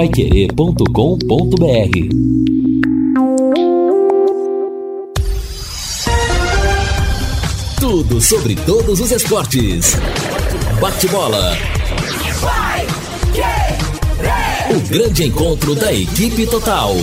[0.00, 0.86] paiquerê.com.br
[7.78, 9.98] Tudo sobre todos os esportes.
[10.80, 11.54] Bate-bola.
[14.70, 16.96] O grande encontro da equipe total.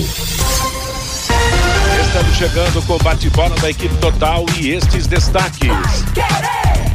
[2.02, 5.70] Estamos chegando com o bate-bola da equipe total e estes destaques.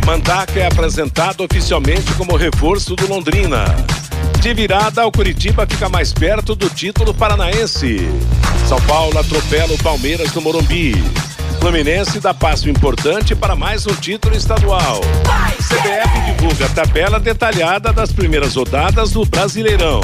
[0.05, 4.02] Mandaca é apresentado oficialmente como reforço do Londrina.
[4.43, 7.98] De virada, o Curitiba fica mais perto do título paranaense.
[8.69, 10.95] São Paulo atropela o Palmeiras no Morumbi.
[11.60, 15.00] Fluminense dá passo importante para mais um título estadual.
[15.59, 20.00] CBF divulga tabela detalhada das primeiras rodadas do Brasileirão.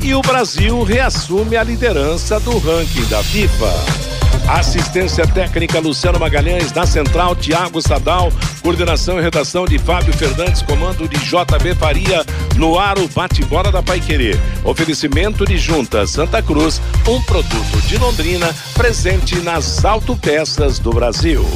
[0.00, 4.19] E o Brasil reassume a liderança do ranking da FIFA.
[4.50, 11.08] Assistência técnica Luciano Magalhães, na central Tiago Sadal, coordenação e redação de Fábio Fernandes, comando
[11.08, 14.36] de JB Faria, no ar o bate-bola da Paiquerê.
[14.64, 21.46] Oferecimento de Junta Santa Cruz, um produto de Londrina, presente nas autopeças do Brasil.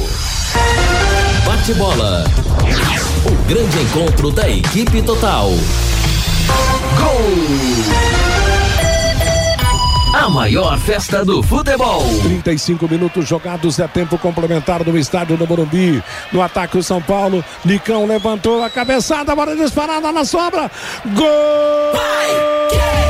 [1.45, 2.23] Bate-bola.
[3.25, 5.49] O grande encontro da equipe total.
[6.97, 8.04] Gol!
[10.29, 12.03] Maior festa do futebol.
[12.23, 16.03] 35 minutos jogados, é tempo complementar no estádio do Morumbi.
[16.31, 20.69] No ataque o São Paulo, Nicão levantou a cabeçada, bola disparada na sobra.
[21.05, 21.25] Gol!
[21.93, 23.04] Vai, é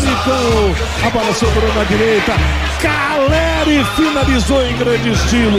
[0.00, 0.74] Nicão.
[1.06, 2.32] A bola sobrou na direita.
[2.80, 5.58] Caleri finalizou em grande estilo,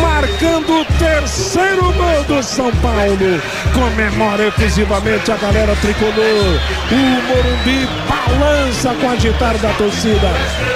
[0.00, 3.42] marcando o terceiro gol do São Paulo.
[3.72, 6.60] Comemora efusivamente a galera tricolor.
[6.90, 10.30] O Morumbi balança com a agitar da torcida.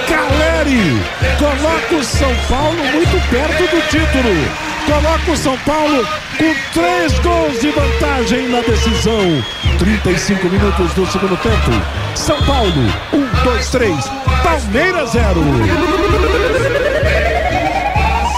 [0.07, 1.01] Caleri
[1.37, 6.05] coloca o São Paulo muito perto do título coloca o São Paulo
[6.37, 9.43] com três gols de vantagem na decisão.
[9.77, 11.71] 35 minutos do segundo tempo.
[12.15, 12.71] São Paulo,
[13.13, 13.95] 1, 2, 3.
[14.43, 15.41] Palmeiras 0.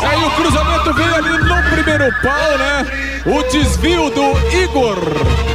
[0.07, 2.85] Aí o cruzamento veio ali no primeiro pau, né?
[3.25, 4.99] O desvio do Igor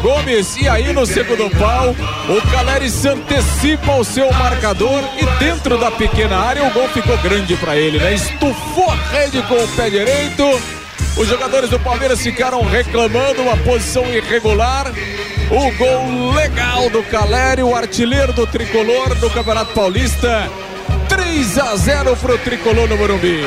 [0.02, 0.56] Gomes.
[0.56, 1.94] E aí no segundo pau,
[2.28, 5.02] o Caleri se antecipa ao seu marcador.
[5.18, 8.14] E dentro da pequena área, o gol ficou grande para ele, né?
[8.14, 10.44] Estufou a rede com o pé direito.
[11.16, 14.86] Os jogadores do Palmeiras ficaram reclamando uma posição irregular.
[15.52, 20.48] O gol legal do Caleri, o artilheiro do tricolor do Campeonato Paulista.
[21.08, 23.40] 3 a 0 para o tricolor no Morumbi.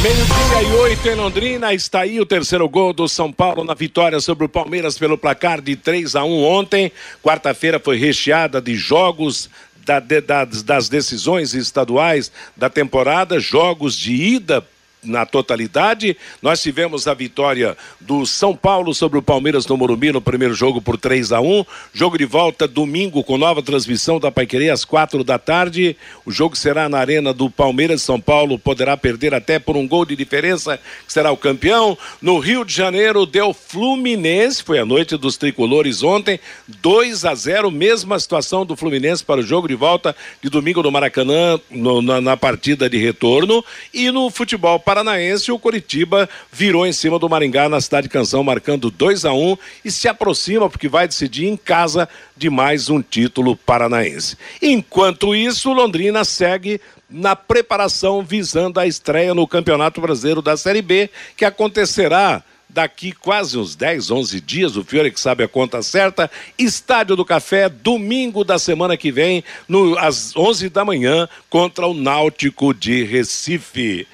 [0.00, 4.20] Meio-dia e oito em Londrina, está aí o terceiro gol do São Paulo na vitória
[4.20, 6.92] sobre o Palmeiras pelo placar de 3 a 1 ontem.
[7.24, 9.50] Quarta-feira foi recheada de jogos
[9.84, 14.64] da, das, das decisões estaduais da temporada, jogos de ida
[15.06, 16.16] na totalidade.
[16.42, 20.82] Nós tivemos a vitória do São Paulo sobre o Palmeiras no Morumbi no primeiro jogo
[20.82, 25.24] por 3 a 1 Jogo de volta domingo com nova transmissão da Paiquerê às quatro
[25.24, 25.96] da tarde.
[26.24, 28.02] O jogo será na Arena do Palmeiras.
[28.02, 31.96] São Paulo poderá perder até por um gol de diferença, que será o campeão.
[32.20, 36.38] No Rio de Janeiro deu Fluminense, foi a noite dos tricolores ontem,
[36.68, 40.90] 2 a 0 mesma situação do Fluminense para o jogo de volta de domingo no
[40.90, 43.64] Maracanã, no, na, na partida de retorno.
[43.92, 48.12] E no futebol para Paranaense, o Coritiba virou em cima do Maringá na cidade de
[48.12, 52.48] Canção, marcando 2 a 1 um, e se aproxima, porque vai decidir em casa de
[52.48, 54.38] mais um título paranaense.
[54.62, 56.80] Enquanto isso, Londrina segue
[57.10, 63.58] na preparação visando a estreia no Campeonato Brasileiro da Série B, que acontecerá daqui quase
[63.58, 68.44] uns 10, 11 dias, o Fiore que sabe a conta certa, Estádio do Café, domingo
[68.44, 74.06] da semana que vem, no, às 11 da manhã, contra o Náutico de Recife.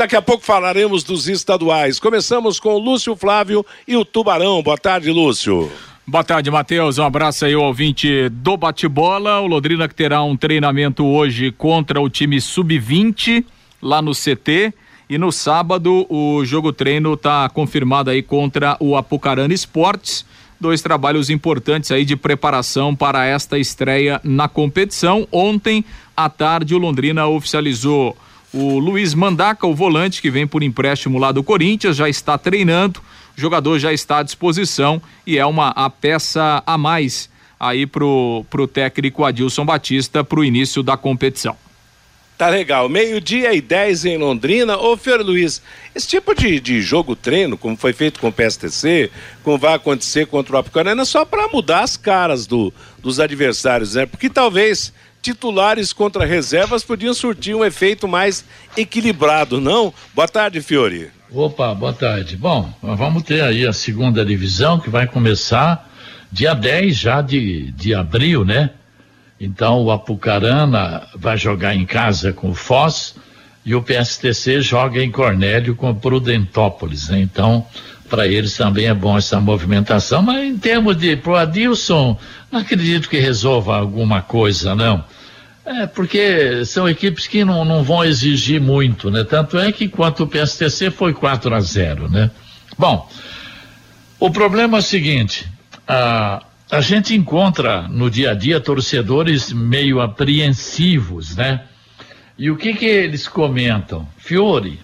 [0.00, 2.00] Daqui a pouco falaremos dos estaduais.
[2.00, 4.62] Começamos com o Lúcio Flávio e o Tubarão.
[4.62, 5.70] Boa tarde, Lúcio.
[6.06, 6.96] Boa tarde, Matheus.
[6.96, 9.40] Um abraço aí ao ouvinte do bate-bola.
[9.40, 13.44] O Londrina que terá um treinamento hoje contra o time sub-20
[13.82, 14.72] lá no CT.
[15.06, 20.24] E no sábado o jogo treino está confirmado aí contra o Apucarana Esportes.
[20.58, 25.28] Dois trabalhos importantes aí de preparação para esta estreia na competição.
[25.30, 25.84] Ontem
[26.16, 28.16] à tarde o Londrina oficializou
[28.52, 33.00] o Luiz Mandaca, o volante que vem por empréstimo lá do Corinthians, já está treinando,
[33.36, 38.44] o jogador já está à disposição e é uma a peça a mais aí pro,
[38.48, 41.56] pro técnico Adilson Batista pro início da competição.
[42.40, 42.88] Tá legal.
[42.88, 44.78] Meio-dia e 10 em Londrina.
[44.78, 45.60] Ô, Fiore Luiz,
[45.94, 49.10] esse tipo de, de jogo treino, como foi feito com o PSTC,
[49.44, 53.94] como vai acontecer contra o Apucarana, é só para mudar as caras do, dos adversários,
[53.94, 54.06] né?
[54.06, 54.90] Porque talvez
[55.22, 58.44] titulares contra reservas podiam surtir um efeito mais
[58.76, 59.92] equilibrado, não?
[60.14, 61.10] Boa tarde, Fiore.
[61.32, 62.36] Opa, boa tarde.
[62.36, 65.88] Bom, vamos ter aí a segunda divisão que vai começar
[66.32, 68.70] dia 10 já de, de abril, né?
[69.40, 73.14] Então o Apucarana vai jogar em casa com o Foz
[73.64, 77.20] e o PSTC joga em Cornélio com o Prudentópolis, né?
[77.20, 77.66] Então,
[78.10, 82.18] para eles também é bom essa movimentação, mas em termos de pro Adilson,
[82.50, 85.04] não acredito que resolva alguma coisa, não.
[85.64, 89.22] É, porque são equipes que não, não vão exigir muito, né?
[89.22, 92.30] Tanto é que quanto o PSTC foi 4 a 0, né?
[92.76, 93.08] Bom,
[94.18, 95.46] o problema é o seguinte,
[95.86, 101.62] a, a gente encontra no dia a dia torcedores meio apreensivos, né?
[102.36, 104.08] E o que que eles comentam?
[104.16, 104.80] Fiore,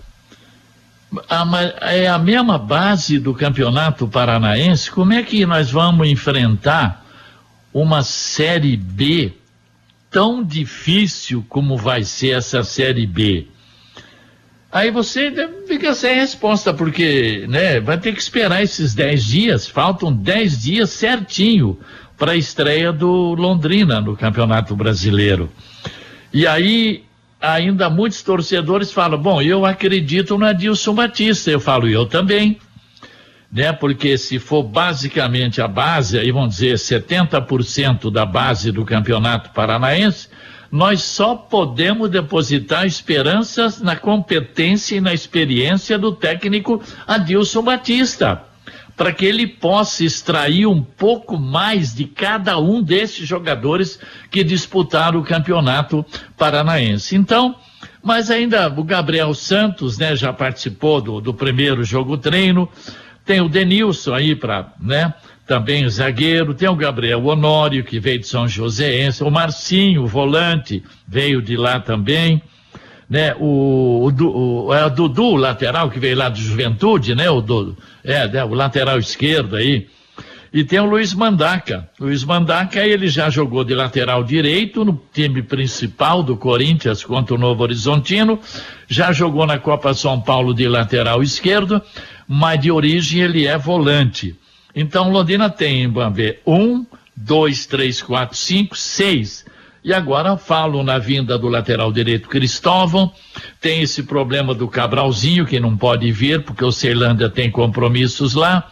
[1.28, 1.62] a,
[1.92, 7.04] é a mesma base do campeonato paranaense, como é que nós vamos enfrentar
[7.72, 9.32] uma Série B
[10.10, 13.46] tão difícil como vai ser essa Série B?
[14.70, 15.32] Aí você
[15.66, 20.90] fica sem resposta, porque né, vai ter que esperar esses 10 dias, faltam 10 dias
[20.90, 21.78] certinho
[22.18, 25.50] para a estreia do Londrina no Campeonato Brasileiro.
[26.32, 27.05] E aí,
[27.52, 31.50] ainda muitos torcedores falam: bom, eu acredito no Adilson Batista.
[31.50, 32.58] Eu falo, eu também.
[33.50, 39.50] Né, porque se for basicamente a base, aí vamos dizer 70% da base do Campeonato
[39.50, 40.28] Paranaense,
[40.70, 48.42] nós só podemos depositar esperanças na competência e na experiência do técnico Adilson Batista,
[48.96, 54.00] para que ele possa extrair um pouco mais de cada um desses jogadores
[54.30, 56.04] que disputaram o campeonato
[56.36, 57.14] paranaense.
[57.14, 57.54] Então,
[58.02, 62.68] mas ainda o Gabriel Santos, né, já participou do, do primeiro jogo treino,
[63.24, 65.12] tem o Denilson aí para, né,
[65.46, 70.06] também o zagueiro, tem o Gabriel Honório, que veio de São Joséense, o Marcinho, o
[70.06, 72.42] volante, veio de lá também,
[73.08, 77.30] né, o, o, o, é o Dudu, o lateral, que veio lá de Juventude, né,
[77.30, 79.88] o, do, é, né, o lateral esquerdo aí,
[80.52, 81.88] e tem o Luiz Mandaca.
[82.00, 87.38] Luiz Mandaca, ele já jogou de lateral direito no time principal do Corinthians contra o
[87.38, 88.40] Novo Horizontino,
[88.88, 91.82] já jogou na Copa São Paulo de lateral esquerdo,
[92.26, 94.34] mas de origem ele é volante.
[94.74, 99.44] Então, Londrina tem, vamos ver, um, dois, três, quatro, cinco, seis.
[99.86, 103.12] E agora falo na vinda do lateral direito Cristóvão,
[103.60, 108.68] tem esse problema do Cabralzinho, que não pode vir, porque o Ceilândia tem compromissos lá.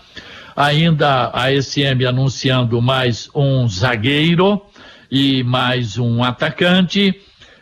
[0.57, 4.61] Ainda a SM anunciando mais um zagueiro
[5.09, 7.15] e mais um atacante.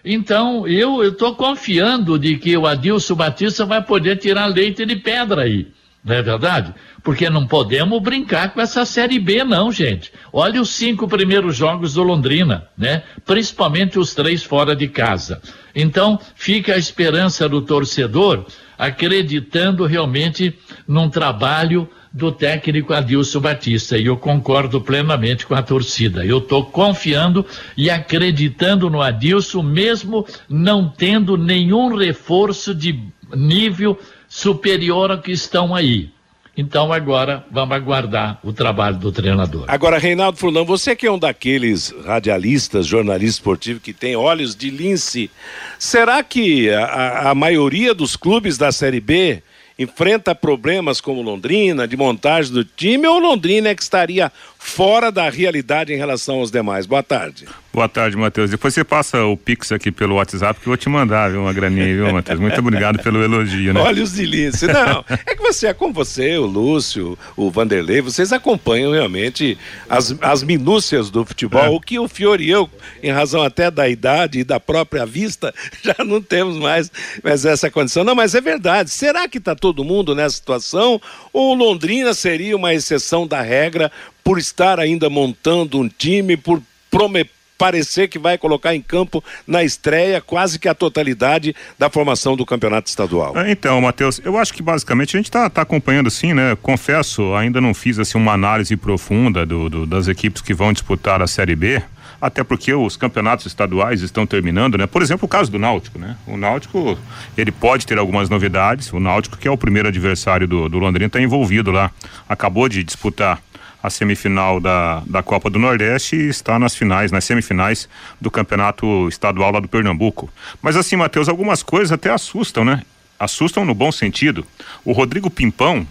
[0.02, 5.43] Então, eu estou confiando de que o Adilson Batista vai poder tirar leite de pedra
[5.43, 5.66] aí.
[6.04, 6.75] Não é verdade?
[7.02, 10.12] Porque não podemos brincar com essa Série B, não, gente.
[10.32, 13.04] Olha os cinco primeiros jogos do Londrina, né?
[13.25, 15.40] Principalmente os três fora de casa.
[15.75, 18.46] Então, fica a esperança do torcedor
[18.76, 20.58] acreditando realmente
[20.88, 23.96] num trabalho do técnico Adilson Batista.
[23.96, 26.25] E eu concordo plenamente com a torcida.
[26.26, 27.46] Eu estou confiando
[27.76, 32.99] e acreditando no Adilson, mesmo não tendo nenhum reforço de
[33.34, 33.99] nível
[34.32, 36.08] superior ao que estão aí.
[36.56, 39.67] Então agora vamos aguardar o trabalho do treinador.
[39.69, 44.71] Agora, Reinaldo Furlan, você que é um daqueles radialistas, jornalista esportivo que tem olhos de
[44.71, 45.30] lince,
[45.78, 49.42] será que a, a maioria dos clubes da Série B
[49.78, 55.28] enfrenta problemas como Londrina, de montagem do time, ou Londrina é que estaria fora da
[55.28, 56.87] realidade em relação aos demais?
[56.87, 57.47] Boa tarde.
[57.73, 58.50] Boa tarde, Matheus.
[58.50, 61.52] Depois você passa o Pix aqui pelo WhatsApp que eu vou te mandar, viu, uma
[61.54, 62.38] graninha, viu, Matheus?
[62.38, 63.81] Muito obrigado pelo elogio, né?
[63.81, 64.66] Olha os de lince.
[64.66, 69.57] Não, é que você é como você, o Lúcio, o Vanderlei, vocês acompanham realmente
[69.88, 71.69] as, as minúcias do futebol, é.
[71.71, 72.69] o que o Fiore e eu,
[73.02, 75.52] em razão até da idade e da própria vista,
[75.83, 76.90] já não temos mais,
[77.25, 78.04] mais essa condição.
[78.04, 78.90] Não, mas é verdade.
[78.90, 81.00] Será que está todo mundo nessa situação?
[81.33, 83.90] Ou Londrina seria uma exceção da regra
[84.23, 87.31] por estar ainda montando um time, por prometer
[87.62, 92.45] parecer que vai colocar em campo na estreia quase que a totalidade da formação do
[92.45, 93.38] campeonato estadual.
[93.38, 96.57] É, então, Matheus, eu acho que basicamente a gente está tá acompanhando sim, né?
[96.61, 101.23] Confesso, ainda não fiz assim uma análise profunda do, do, das equipes que vão disputar
[101.23, 101.81] a Série B
[102.21, 104.87] até porque os campeonatos estaduais estão terminando, né?
[104.87, 106.17] Por exemplo, o caso do Náutico, né?
[106.26, 106.99] O Náutico,
[107.37, 111.07] ele pode ter algumas novidades, o Náutico que é o primeiro adversário do, do Londrina
[111.07, 111.93] está envolvido lá,
[112.29, 113.41] acabou de disputar
[113.83, 117.89] a semifinal da, da Copa do Nordeste e está nas finais, nas semifinais
[118.21, 120.31] do Campeonato Estadual lá do Pernambuco.
[120.61, 122.83] Mas assim, Matheus, algumas coisas até assustam, né?
[123.19, 124.47] Assustam no bom sentido.
[124.85, 125.87] O Rodrigo Pimpão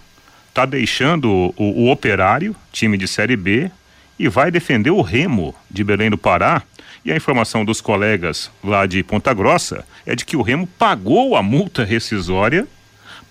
[0.48, 3.70] está deixando o, o, o Operário, time de Série B,
[4.18, 6.62] e vai defender o Remo de Belém do Pará.
[7.04, 11.36] E a informação dos colegas lá de Ponta Grossa é de que o Remo pagou
[11.36, 12.66] a multa rescisória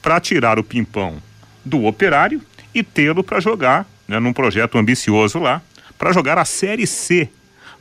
[0.02, 1.22] para tirar o Pimpão
[1.64, 2.42] do Operário
[2.74, 5.62] e tê-lo para jogar, né, num projeto ambicioso lá,
[5.98, 7.30] para jogar a Série C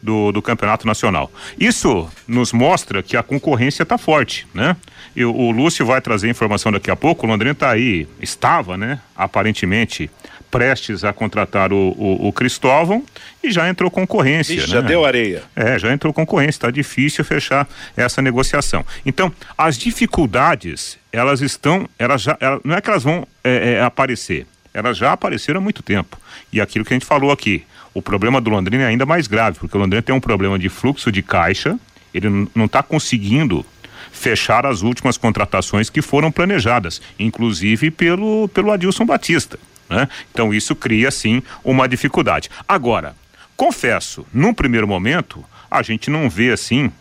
[0.00, 1.30] do, do Campeonato Nacional.
[1.58, 4.76] Isso nos mostra que a concorrência está forte, né?
[5.14, 7.26] E o, o Lúcio vai trazer informação daqui a pouco.
[7.26, 9.00] O Londrina está aí, estava, né?
[9.16, 10.08] Aparentemente
[10.50, 13.04] prestes a contratar o, o, o Cristóvão
[13.42, 14.54] e já entrou concorrência.
[14.54, 14.74] Ixi, né?
[14.74, 15.42] Já deu areia.
[15.54, 16.50] É, já entrou concorrência.
[16.50, 18.84] Está difícil fechar essa negociação.
[19.04, 23.82] Então, as dificuldades, elas estão, elas já, elas, não é que elas vão é, é,
[23.82, 26.18] aparecer, elas já apareceram há muito tempo.
[26.52, 29.58] E aquilo que a gente falou aqui, o problema do Londrina é ainda mais grave,
[29.58, 31.78] porque o Londrina tem um problema de fluxo de caixa,
[32.14, 33.64] ele não está conseguindo
[34.12, 39.58] fechar as últimas contratações que foram planejadas, inclusive pelo, pelo Adilson Batista.
[39.88, 40.08] Né?
[40.30, 42.48] Então isso cria sim uma dificuldade.
[42.66, 43.14] Agora,
[43.56, 46.92] confesso, num primeiro momento, a gente não vê assim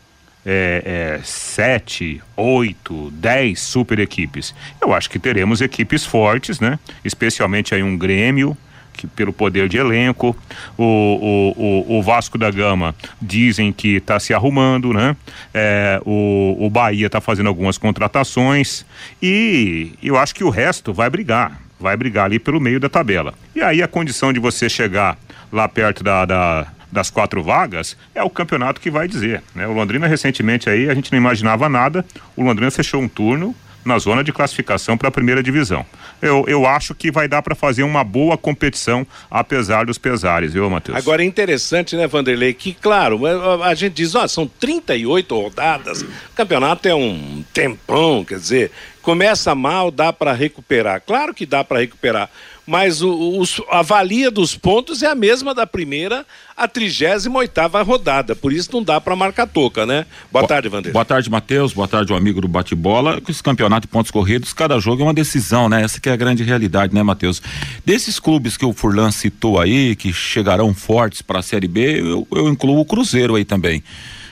[0.52, 4.56] é, é, sete, oito, dez super equipes.
[4.82, 6.80] Eu acho que teremos equipes fortes, né?
[7.06, 8.58] Especialmente aí um Grêmio,
[8.94, 10.36] que, pelo poder de elenco.
[10.76, 15.16] O, o, o, o Vasco da Gama dizem que está se arrumando, né?
[15.54, 18.84] É, o, o Bahia está fazendo algumas contratações
[19.22, 23.34] e eu acho que o resto vai brigar vai brigar ali pelo meio da tabela.
[23.56, 25.18] E aí a condição de você chegar
[25.50, 29.44] lá perto da, da das quatro vagas é o campeonato que vai dizer.
[29.54, 29.68] Né?
[29.68, 32.06] O Londrina recentemente aí a gente não imaginava nada.
[32.36, 33.56] O Londrina fechou um turno
[33.86, 35.86] na zona de classificação para a primeira divisão.
[36.22, 40.70] Eu, eu acho que vai dar para fazer uma boa competição, apesar dos pesares, viu,
[40.70, 40.98] Matheus?
[40.98, 46.02] Agora é interessante, né, Vanderlei, que, claro, a, a gente diz, ó, são 38 rodadas,
[46.02, 51.02] o campeonato é um tempão, quer dizer, começa mal, dá para recuperar.
[51.02, 52.30] Claro que dá para recuperar,
[52.70, 56.24] mas o, a valia dos pontos é a mesma da primeira
[56.56, 57.52] à 38
[57.84, 58.36] rodada.
[58.36, 60.06] Por isso não dá para marcar toca, né?
[60.32, 60.94] Boa, tarde, Vanderlei.
[60.94, 61.74] Boa tarde, Matheus.
[61.74, 63.20] Boa tarde, o amigo do bate-bola.
[63.28, 65.82] Esse campeonato de pontos corridos, cada jogo é uma decisão, né?
[65.82, 67.42] Essa que é a grande realidade, né, Matheus?
[67.84, 72.28] Desses clubes que o Furlan citou aí, que chegarão fortes para a Série B, eu,
[72.32, 73.84] eu incluo o Cruzeiro aí também.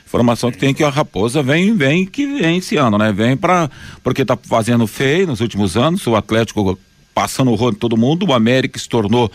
[0.05, 3.11] Informação que tem que a Raposa vem, vem que vem esse ano, né?
[3.11, 3.67] Vem para
[4.03, 6.05] porque tá fazendo feio nos últimos anos.
[6.05, 6.77] O Atlético
[7.17, 8.27] passando o rolo em todo mundo.
[8.27, 9.31] O América se tornou,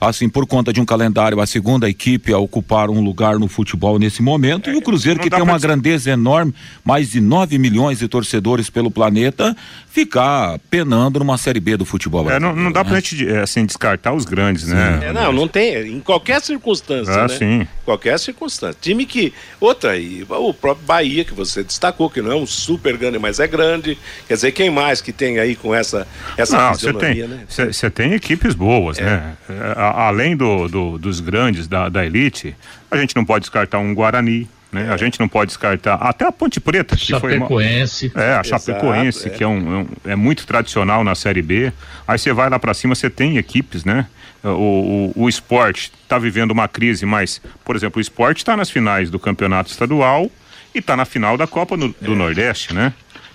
[0.00, 4.00] assim, por conta de um calendário, a segunda equipe a ocupar um lugar no futebol
[4.00, 4.68] nesse momento.
[4.68, 6.52] É, e o Cruzeiro, que tem uma grandeza enorme,
[6.84, 9.56] mais de 9 milhões de torcedores pelo planeta,
[9.88, 12.28] ficar penando numa Série B do futebol.
[12.28, 12.90] É, não, não dá né?
[12.90, 14.74] pra gente, é, assim, descartar os grandes, sim.
[14.74, 14.98] né?
[15.04, 15.86] É, não, não tem.
[15.86, 17.38] Em qualquer circunstância, ah, né?
[17.38, 17.68] Sim.
[17.84, 18.76] Qualquer circunstância.
[18.80, 19.32] Time que.
[19.60, 23.38] Outra aí, o próprio Bahia, que você destacou, que não é um super grande, mas
[23.38, 23.96] é grande.
[24.26, 27.90] Quer dizer, quem mais que tem aí com essa, essa não, você tem, você né?
[27.90, 29.04] tem equipes boas, é.
[29.04, 29.36] né?
[29.76, 32.54] além do, do, dos grandes da, da elite,
[32.90, 34.86] a gente não pode descartar um Guarani, né?
[34.88, 34.92] É.
[34.92, 38.10] A gente não pode descartar até a Ponte Preta, que Chapecoense.
[38.10, 38.30] foi uma...
[38.30, 39.30] É, a Chapecoense, é.
[39.30, 41.72] que é, um, é, é, muito tradicional na Série B.
[42.06, 44.06] Aí você vai lá para cima, você tem equipes, né?
[44.42, 48.70] O, o, o esporte está vivendo uma crise, mas, por exemplo, o esporte está nas
[48.70, 50.30] finais do campeonato estadual
[50.74, 52.16] e está na final da Copa no, do é.
[52.16, 52.92] Nordeste, né?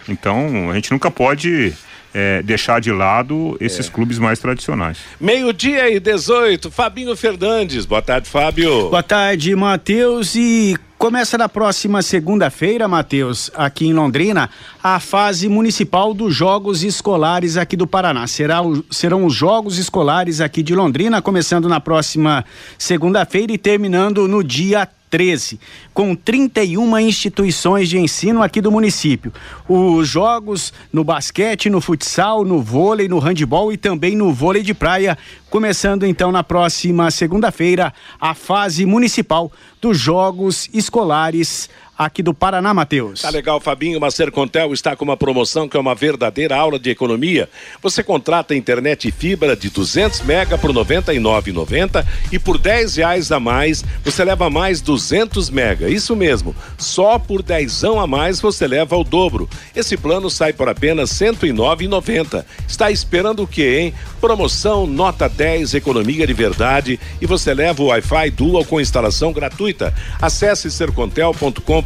[0.07, 1.73] Então, a gente nunca pode
[2.17, 3.91] é, deixar de lado esses é.
[3.91, 4.97] clubes mais tradicionais.
[5.19, 7.85] Meio-dia e 18, Fabinho Fernandes.
[7.85, 8.89] Boa tarde, Fábio.
[8.89, 10.33] Boa tarde, Matheus.
[10.33, 14.49] E Começa na próxima segunda-feira, Matheus, aqui em Londrina,
[14.81, 18.25] a fase municipal dos Jogos Escolares aqui do Paraná.
[18.27, 22.45] Será o, serão os Jogos Escolares aqui de Londrina, começando na próxima
[22.77, 25.61] segunda-feira e terminando no dia 13,
[25.93, 29.31] com 31 instituições de ensino aqui do município.
[29.65, 34.73] Os jogos no basquete, no futsal, no vôlei, no handebol e também no vôlei de
[34.73, 35.17] praia,
[35.49, 39.49] começando então na próxima segunda-feira a fase municipal
[39.81, 43.21] dos Jogos Escolares aqui do Paraná, Matheus.
[43.21, 44.03] Tá legal, Fabinho.
[44.03, 47.49] A Sercontel está com uma promoção que é uma verdadeira aula de economia.
[47.81, 53.39] Você contrata internet e fibra de 200 mega por 99,90 e por 10 reais a
[53.39, 55.89] mais você leva mais 200 mega.
[55.89, 56.55] Isso mesmo.
[56.77, 59.49] Só por 10 a mais você leva o dobro.
[59.75, 62.45] Esse plano sai por apenas 109,90.
[62.67, 63.93] Está esperando o quê, hein?
[64.25, 69.93] Promoção nota 10 economia de verdade e você leva o Wi-Fi Dual com instalação gratuita.
[70.19, 71.83] Acesse sercontel.com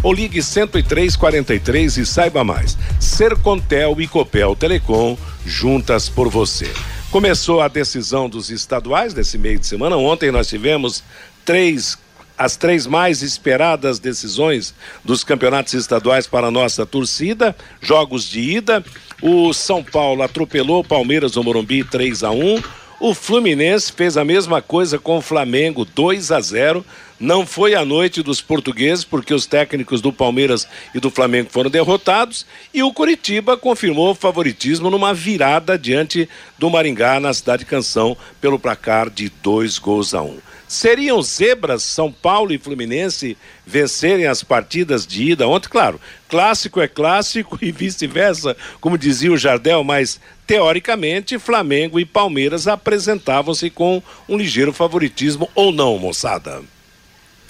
[0.00, 2.78] ou ligue 10343 e saiba mais.
[3.00, 6.72] Sercontel e Copel Telecom juntas por você.
[7.10, 9.96] Começou a decisão dos estaduais nesse meio de semana.
[9.96, 11.02] Ontem nós tivemos
[11.44, 11.98] três
[12.40, 18.82] as três mais esperadas decisões dos campeonatos estaduais para nossa torcida, jogos de ida.
[19.20, 22.62] O São Paulo atropelou o Palmeiras no Morumbi 3 a 1.
[22.98, 26.82] O Fluminense fez a mesma coisa com o Flamengo 2 a 0.
[27.18, 31.68] Não foi a noite dos portugueses, porque os técnicos do Palmeiras e do Flamengo foram
[31.68, 32.46] derrotados.
[32.72, 36.26] E o Curitiba confirmou o favoritismo numa virada diante
[36.58, 40.38] do Maringá na cidade Canção pelo placar de dois gols a um.
[40.70, 43.36] Seriam zebras São Paulo e Fluminense
[43.66, 45.68] vencerem as partidas de ida ontem?
[45.68, 52.68] Claro, clássico é clássico e vice-versa, como dizia o Jardel, mas teoricamente Flamengo e Palmeiras
[52.68, 56.62] apresentavam-se com um ligeiro favoritismo ou não, moçada?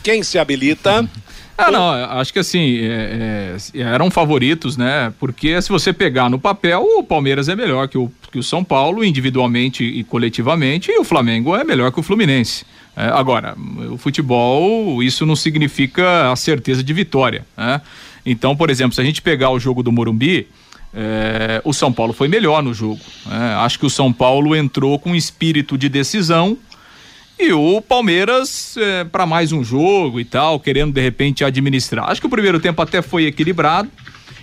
[0.02, 1.06] Quem se habilita?
[1.62, 5.12] Ah, não, acho que assim, é, é, eram favoritos, né?
[5.20, 8.64] Porque se você pegar no papel, o Palmeiras é melhor que o, que o São
[8.64, 12.64] Paulo, individualmente e coletivamente, e o Flamengo é melhor que o Fluminense.
[12.96, 13.56] É, agora,
[13.90, 17.46] o futebol, isso não significa a certeza de vitória.
[17.56, 17.80] Né?
[18.24, 20.48] Então, por exemplo, se a gente pegar o jogo do Morumbi,
[20.92, 23.00] é, o São Paulo foi melhor no jogo.
[23.26, 23.54] Né?
[23.56, 26.58] Acho que o São Paulo entrou com espírito de decisão
[27.38, 32.10] e o Palmeiras é, para mais um jogo e tal, querendo de repente administrar.
[32.10, 33.90] Acho que o primeiro tempo até foi equilibrado.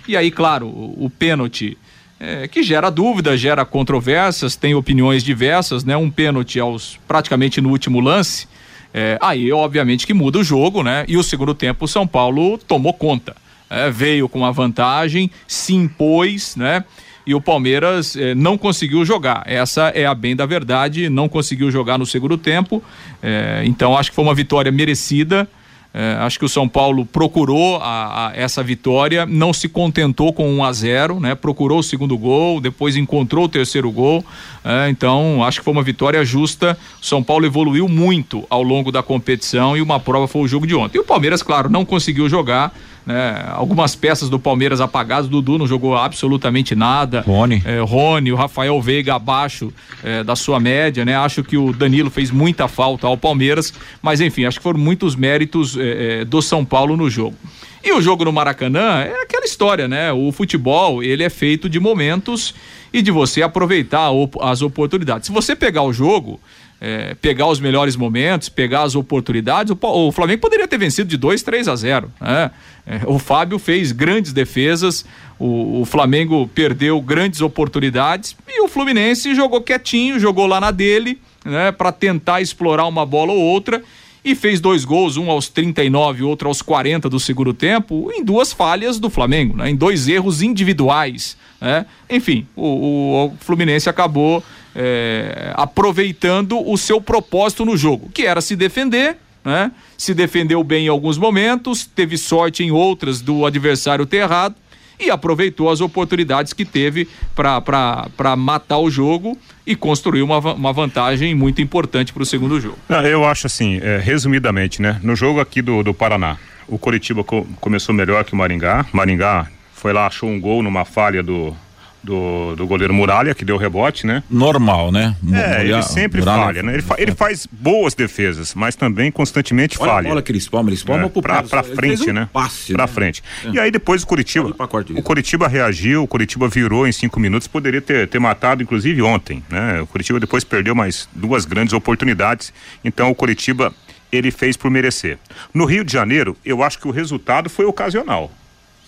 [0.08, 1.78] E aí, claro, o, o pênalti
[2.20, 5.96] é, que gera dúvida, gera controvérsias, tem opiniões diversas, né?
[5.96, 8.48] Um pênalti aos praticamente no último lance,
[8.92, 11.04] é, aí obviamente que muda o jogo, né?
[11.06, 13.36] E o segundo tempo o São Paulo tomou conta,
[13.70, 16.84] é, veio com a vantagem, se impôs, né?
[17.26, 19.42] E o Palmeiras é, não conseguiu jogar.
[19.44, 22.82] Essa é a bem da verdade, não conseguiu jogar no segundo tempo.
[23.22, 25.46] É, então acho que foi uma vitória merecida.
[25.92, 30.48] É, acho que o São Paulo procurou a, a essa vitória, não se contentou com
[30.58, 31.34] 1 a 0 né?
[31.34, 34.24] Procurou o segundo gol, depois encontrou o terceiro gol.
[34.64, 36.78] É, então, acho que foi uma vitória justa.
[37.00, 40.66] O São Paulo evoluiu muito ao longo da competição e uma prova foi o jogo
[40.66, 40.98] de ontem.
[40.98, 42.72] E o Palmeiras, claro, não conseguiu jogar
[43.08, 43.42] né?
[43.54, 47.22] Algumas peças do Palmeiras apagadas, Dudu não jogou absolutamente nada.
[47.22, 47.62] Rony.
[47.64, 49.72] É, Rony, o Rafael Veiga abaixo
[50.04, 51.16] é, da sua média, né?
[51.16, 53.72] Acho que o Danilo fez muita falta ao Palmeiras,
[54.02, 57.34] mas enfim, acho que foram muitos méritos é, é do São Paulo no jogo.
[57.82, 60.12] E o jogo no Maracanã é aquela história, né?
[60.12, 62.54] O futebol, ele é feito de momentos
[62.92, 64.10] e de você aproveitar
[64.42, 65.28] as oportunidades.
[65.28, 66.38] Se você pegar o jogo,
[66.80, 71.16] é, pegar os melhores momentos, pegar as oportunidades, o, o, Flamengo poderia ter vencido de
[71.16, 72.12] 2, 3 a 0.
[72.20, 72.50] Né?
[72.86, 75.04] É, o Fábio fez grandes defesas,
[75.38, 81.20] o, o, Flamengo perdeu grandes oportunidades e o Fluminense jogou quietinho, jogou lá na dele,
[81.44, 83.82] né, para tentar explorar uma bola ou outra
[84.24, 88.24] e fez dois gols, um aos 39 e outro aos 40 do segundo tempo, em
[88.24, 91.36] duas falhas do Flamengo, né, em dois erros individuais.
[91.60, 91.86] Né?
[92.08, 94.42] Enfim, o, o Fluminense acabou
[94.74, 99.72] é, aproveitando o seu propósito no jogo, que era se defender, né?
[99.96, 104.54] Se defendeu bem em alguns momentos, teve sorte em outras do adversário ter errado
[104.98, 111.34] e aproveitou as oportunidades que teve para matar o jogo e construir uma, uma vantagem
[111.34, 112.78] muito importante para o segundo jogo.
[113.04, 114.98] eu acho assim, é, resumidamente, né?
[115.02, 118.86] No jogo aqui do, do Paraná, o Coritiba co começou melhor que o Maringá.
[118.92, 121.56] Maringá foi lá, achou um gol numa falha do,
[122.02, 124.22] do, do goleiro Muralha, que deu rebote, né?
[124.30, 125.16] Normal, né?
[125.32, 126.72] É, ele sempre Muralha, falha, né?
[126.74, 130.10] Ele, fa ele, faz boas defesas, mas também constantemente Olha falha.
[130.10, 132.28] Olha aquele espalma, ele espalma é, pro pra, pra frente, um né?
[132.32, 132.92] Passe, pra né?
[132.92, 133.22] frente.
[133.44, 133.50] É.
[133.50, 134.54] E aí depois o Curitiba,
[134.96, 139.42] o Curitiba reagiu, o Curitiba virou em cinco minutos, poderia ter, ter matado inclusive ontem,
[139.50, 139.80] né?
[139.80, 142.52] O Curitiba depois perdeu mais duas grandes oportunidades,
[142.84, 143.72] então o Curitiba
[144.10, 145.18] ele fez por merecer.
[145.52, 148.30] No Rio de Janeiro, eu acho que o resultado foi ocasional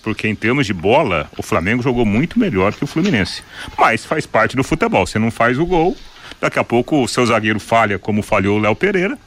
[0.03, 3.43] porque em termos de bola, o Flamengo jogou muito melhor que o Fluminense.
[3.79, 5.07] Mas faz parte do futebol.
[5.07, 5.97] Você não faz o gol,
[6.41, 9.19] daqui a pouco o seu zagueiro falha, como falhou o Léo Pereira.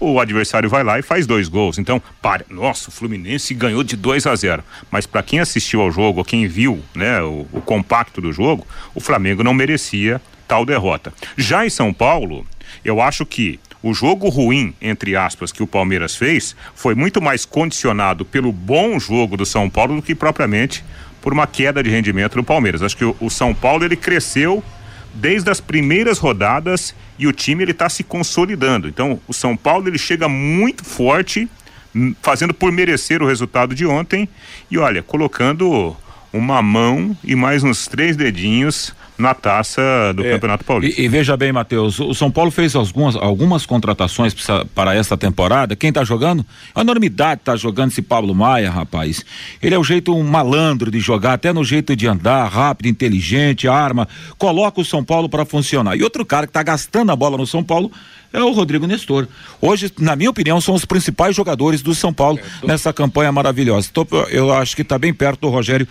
[0.00, 1.76] O adversário vai lá e faz dois gols.
[1.76, 4.62] Então, para, nossa, o Fluminense ganhou de 2 a 0.
[4.90, 8.64] Mas para quem assistiu ao jogo, quem viu, né, o, o compacto do jogo,
[8.94, 11.12] o Flamengo não merecia tal derrota.
[11.36, 12.46] Já em São Paulo,
[12.84, 17.44] eu acho que o jogo ruim, entre aspas, que o Palmeiras fez, foi muito mais
[17.44, 20.84] condicionado pelo bom jogo do São Paulo do que propriamente
[21.20, 22.82] por uma queda de rendimento do Palmeiras.
[22.82, 24.62] Acho que o, o São Paulo ele cresceu
[25.14, 28.88] desde as primeiras rodadas e o time ele está se consolidando.
[28.88, 31.48] Então, o São Paulo ele chega muito forte,
[31.94, 34.28] hum, fazendo por merecer o resultado de ontem
[34.70, 35.96] e olha, colocando
[36.32, 39.82] uma mão e mais uns três dedinhos na taça
[40.14, 40.30] do é.
[40.32, 41.00] Campeonato Paulista.
[41.00, 44.34] E, e, veja bem, Matheus, o São Paulo fez algumas, algumas contratações
[44.74, 45.74] para esta temporada.
[45.74, 46.46] Quem está jogando?
[46.74, 49.24] É uma enormidade tá jogando esse Pablo Maia, rapaz.
[49.60, 53.66] Ele é o jeito um malandro de jogar, até no jeito de andar, rápido, inteligente,
[53.66, 54.06] arma.
[54.38, 55.96] Coloca o São Paulo para funcionar.
[55.96, 57.90] E outro cara que está gastando a bola no São Paulo
[58.32, 59.26] é o Rodrigo Nestor.
[59.60, 62.66] Hoje, na minha opinião, são os principais jogadores do São Paulo é, tô...
[62.66, 63.90] nessa campanha maravilhosa.
[63.92, 65.88] Tô, eu acho que está bem perto do Rogério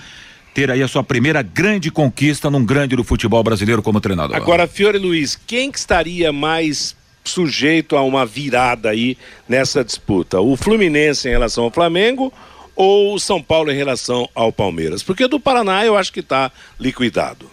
[0.58, 4.36] ter aí a sua primeira grande conquista num grande do futebol brasileiro como treinador.
[4.36, 9.16] Agora, Fiore Luiz, quem que estaria mais sujeito a uma virada aí
[9.48, 10.42] nessa disputa?
[10.42, 12.34] O Fluminense em relação ao Flamengo
[12.76, 15.04] ou o São Paulo em relação ao Palmeiras?
[15.04, 17.46] Porque do Paraná eu acho que está liquidado.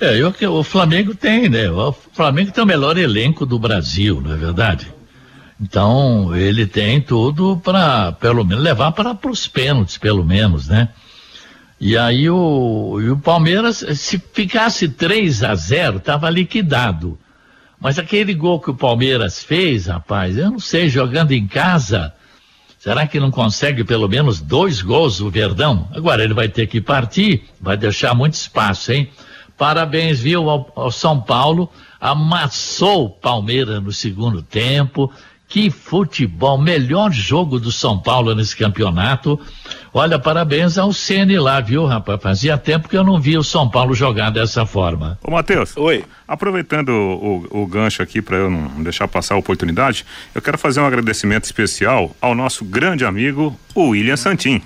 [0.00, 1.70] É, eu, o Flamengo tem, né?
[1.70, 4.92] O Flamengo tem o melhor elenco do Brasil, não é verdade?
[5.60, 10.88] Então, ele tem tudo para, pelo menos, levar para os pênaltis, pelo menos, né?
[11.80, 17.18] E aí o, e o Palmeiras, se ficasse 3 a 0 estava liquidado.
[17.80, 22.14] Mas aquele gol que o Palmeiras fez, rapaz, eu não sei, jogando em casa,
[22.78, 25.88] será que não consegue pelo menos dois gols o Verdão?
[25.94, 29.10] Agora ele vai ter que partir, vai deixar muito espaço, hein?
[29.58, 35.12] Parabéns, viu, ao, ao São Paulo, amassou o Palmeiras no segundo tempo,
[35.54, 39.38] que futebol, melhor jogo do São Paulo nesse campeonato.
[39.92, 42.20] Olha, parabéns ao Ceni lá, viu, rapaz?
[42.20, 45.16] Fazia tempo que eu não via o São Paulo jogar dessa forma.
[45.22, 45.76] Ô, Matheus.
[45.76, 46.04] Oi.
[46.26, 50.58] Aproveitando o, o, o gancho aqui para eu não deixar passar a oportunidade, eu quero
[50.58, 54.60] fazer um agradecimento especial ao nosso grande amigo, o William Santin.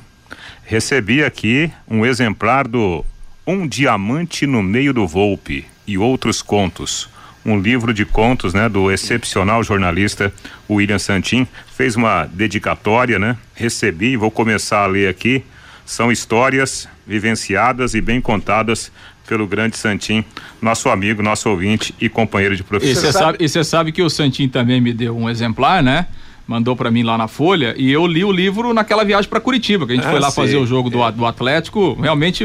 [0.65, 3.05] Recebi aqui um exemplar do
[3.47, 7.11] Um Diamante no Meio do Volpe e Outros Contos
[7.49, 10.33] um livro de contos, né, do excepcional jornalista
[10.69, 11.47] William Santin.
[11.75, 13.37] Fez uma dedicatória, né?
[13.55, 15.43] Recebi, vou começar a ler aqui.
[15.87, 18.93] São histórias vivenciadas e bem contadas
[19.27, 20.25] pelo grande Santim,
[20.61, 22.93] nosso amigo, nosso ouvinte e companheiro de profissão.
[22.93, 26.07] E você sabe, sabe que o Santim também me deu um exemplar, né?
[26.49, 29.87] Mandou para mim lá na Folha e eu li o livro naquela viagem para Curitiba,
[29.87, 31.93] que a gente ah, foi lá fazer o jogo do, do Atlético.
[32.01, 32.43] Realmente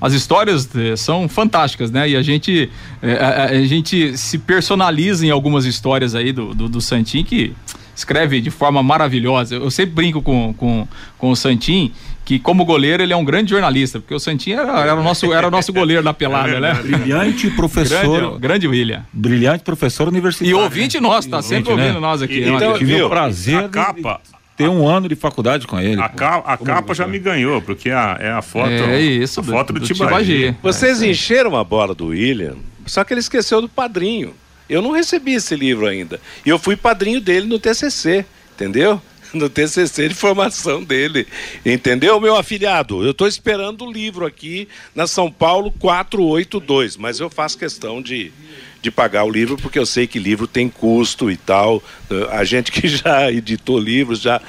[0.00, 2.08] as histórias eh, são fantásticas, né?
[2.08, 2.70] E a gente
[3.02, 7.52] eh, a, a, gente se personaliza em algumas histórias aí do, do, do Santim que
[7.94, 9.56] escreve de forma maravilhosa.
[9.56, 10.88] Eu sempre brinco com, com,
[11.18, 11.92] com o Santim
[12.24, 15.32] que como goleiro ele é um grande jornalista, porque o Santinho era, era, o, nosso,
[15.32, 16.74] era o nosso goleiro na pelada, né?
[16.74, 18.20] Brilhante professor.
[18.20, 19.04] Grande, grande William.
[19.12, 20.50] Brilhante professor universitário.
[20.50, 22.00] E ouvinte nosso, tá sempre ouvindo né?
[22.00, 22.40] nós aqui.
[22.40, 24.20] E, né, então, tive o prazer a capa.
[24.56, 26.00] ter um ano de faculdade com ele.
[26.00, 29.42] A, ca, a capa já me ganhou, porque a, é a foto, é isso, a
[29.42, 30.54] foto do, do, do Tibagi.
[30.62, 32.54] Vocês é, encheram a bola do William,
[32.86, 34.32] só que ele esqueceu do padrinho.
[34.68, 36.20] Eu não recebi esse livro ainda.
[36.46, 39.02] E eu fui padrinho dele no TCC, entendeu?
[39.38, 41.26] no TCC de formação dele.
[41.64, 43.04] Entendeu, meu afilhado?
[43.04, 48.32] Eu estou esperando o livro aqui na São Paulo 482, mas eu faço questão de,
[48.80, 51.82] de pagar o livro porque eu sei que livro tem custo e tal.
[52.30, 54.40] A gente que já editou livros, já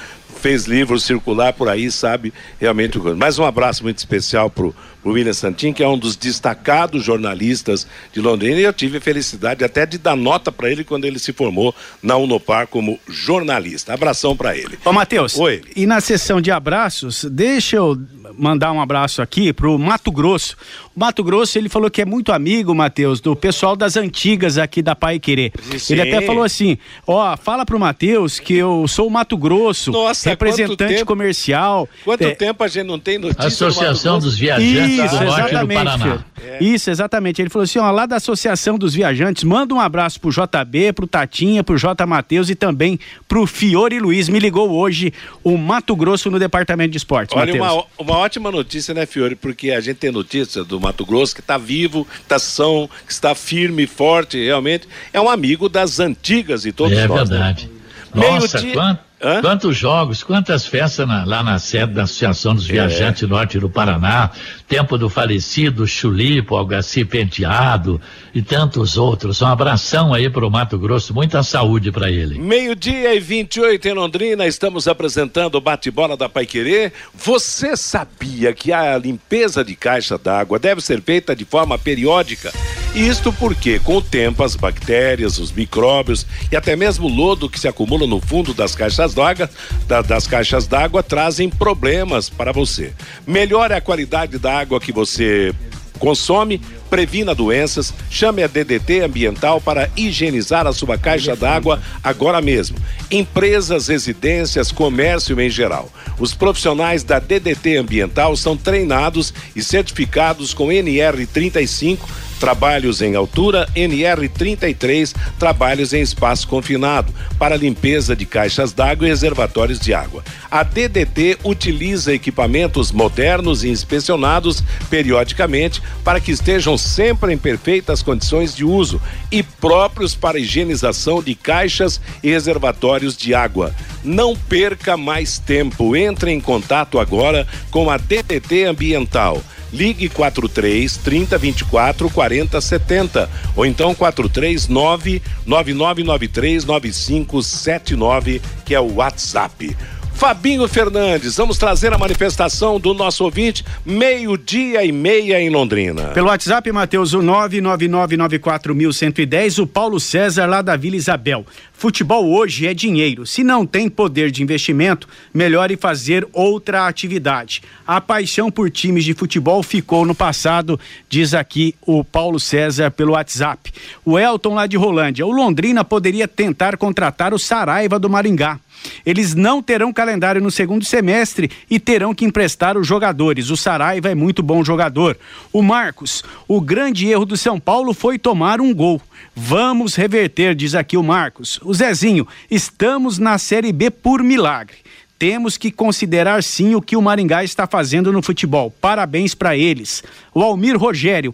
[0.44, 3.16] fez livros circular por aí, sabe realmente o.
[3.16, 7.86] Mais um abraço muito especial pro, pro William Santin, que é um dos destacados jornalistas
[8.12, 11.20] de Londrina, e eu tive a felicidade até de dar nota para ele quando ele
[11.20, 13.94] se formou na Unopar como jornalista.
[13.94, 14.80] Abração para ele.
[14.84, 15.38] Ô, Matheus.
[15.38, 15.62] Oi.
[15.76, 17.98] E na sessão de abraços, deixa eu
[18.38, 20.56] mandar um abraço aqui pro Mato Grosso.
[20.96, 24.82] O Mato Grosso, ele falou que é muito amigo, Matheus, do pessoal das antigas aqui
[24.82, 25.52] da Pai Querer.
[25.78, 25.94] Sim.
[25.94, 30.30] Ele até falou assim: ó, fala pro Matheus que eu sou o Mato Grosso, Nossa,
[30.30, 31.88] representante comercial.
[32.04, 32.32] Quanto é...
[32.36, 33.48] tempo a gente não tem notícia?
[33.48, 35.18] Associação do dos Viajantes Isso,
[35.60, 36.26] do Paraná.
[36.42, 36.64] É.
[36.64, 37.42] Isso, exatamente.
[37.42, 41.08] Ele falou assim: ó, lá da Associação dos Viajantes, manda um abraço pro JB, pro
[41.08, 42.06] Tatinha, pro J.
[42.06, 44.30] Matheus e também pro Fiore Luiz.
[44.30, 47.36] Me ligou hoje o Mato Grosso no Departamento de Esportes.
[47.36, 49.36] Olha, uma, uma ótima notícia, né, Fiore?
[49.36, 53.12] Porque a gente tem notícia do Mato Grosso que está vivo, que está são, que
[53.12, 54.88] está firme, forte, realmente.
[55.12, 57.30] É um amigo das antigas e todos é nós.
[57.30, 57.70] É verdade.
[58.14, 58.30] Né?
[58.30, 59.40] Nossa, quanto Hã?
[59.42, 62.74] Quantos jogos, quantas festas na, lá na sede da Associação dos é.
[62.74, 63.26] Viajantes é.
[63.26, 64.30] Norte do Paraná,
[64.68, 68.02] tempo do falecido Chulipo, Algaci Penteado
[68.36, 69.42] e tantos outros.
[69.42, 72.38] Um abração aí para o Mato Grosso, muita saúde para ele.
[72.38, 76.92] Meio-dia e 28 em Londrina, estamos apresentando o bate-bola da Paiquerê.
[77.14, 82.52] Você sabia que a limpeza de caixa d'água deve ser feita de forma periódica?
[82.96, 87.60] Isto porque, com o tempo, as bactérias, os micróbios e até mesmo o lodo que
[87.60, 89.50] se acumula no fundo das caixas d'água,
[89.88, 92.94] da, das caixas d'água, trazem problemas para você.
[93.26, 95.56] Melhore a qualidade da água que você
[95.98, 102.78] consome, previna doenças, chame a DDT Ambiental para higienizar a sua caixa d'água agora mesmo.
[103.10, 105.90] Empresas, residências, comércio em geral.
[106.20, 111.98] Os profissionais da DDT Ambiental são treinados e certificados com NR35
[112.44, 119.80] trabalhos em altura, NR33, trabalhos em espaço confinado, para limpeza de caixas d'água e reservatórios
[119.80, 120.22] de água.
[120.52, 128.54] A DDT utiliza equipamentos modernos e inspecionados periodicamente para que estejam sempre em perfeitas condições
[128.54, 129.02] de uso
[129.32, 133.74] e próprios para higienização de caixas e reservatórios de água.
[134.04, 135.96] Não perca mais tempo.
[135.96, 139.42] Entre em contato agora com a DDT Ambiental.
[139.74, 149.76] Ligue 43 30 24 40 70 ou então 439 9993 9579, que é o WhatsApp.
[150.14, 156.10] Fabinho Fernandes, vamos trazer a manifestação do nosso ouvinte, meio-dia e meia em Londrina.
[156.10, 161.46] Pelo WhatsApp, Matheus, o 99994110, o Paulo César, lá da Vila Isabel.
[161.74, 163.26] Futebol hoje é dinheiro.
[163.26, 167.62] Se não tem poder de investimento, melhor ir fazer outra atividade.
[167.86, 173.12] A paixão por times de futebol ficou no passado, diz aqui o Paulo César pelo
[173.12, 173.74] WhatsApp.
[174.06, 175.26] O Elton, lá de Rolândia.
[175.26, 178.62] O Londrina poderia tentar contratar o Saraiva do Maringá.
[179.06, 183.50] Eles não terão calendário no segundo semestre e terão que emprestar os jogadores.
[183.50, 185.18] O Saraiva é muito bom jogador.
[185.52, 189.02] O Marcos, o grande erro do São Paulo foi tomar um gol.
[189.36, 191.60] Vamos reverter, diz aqui o Marcos.
[191.64, 194.78] O Zezinho, estamos na Série B por milagre.
[195.18, 198.70] Temos que considerar sim o que o Maringá está fazendo no futebol.
[198.82, 200.04] Parabéns para eles.
[200.34, 201.34] O Almir Rogério,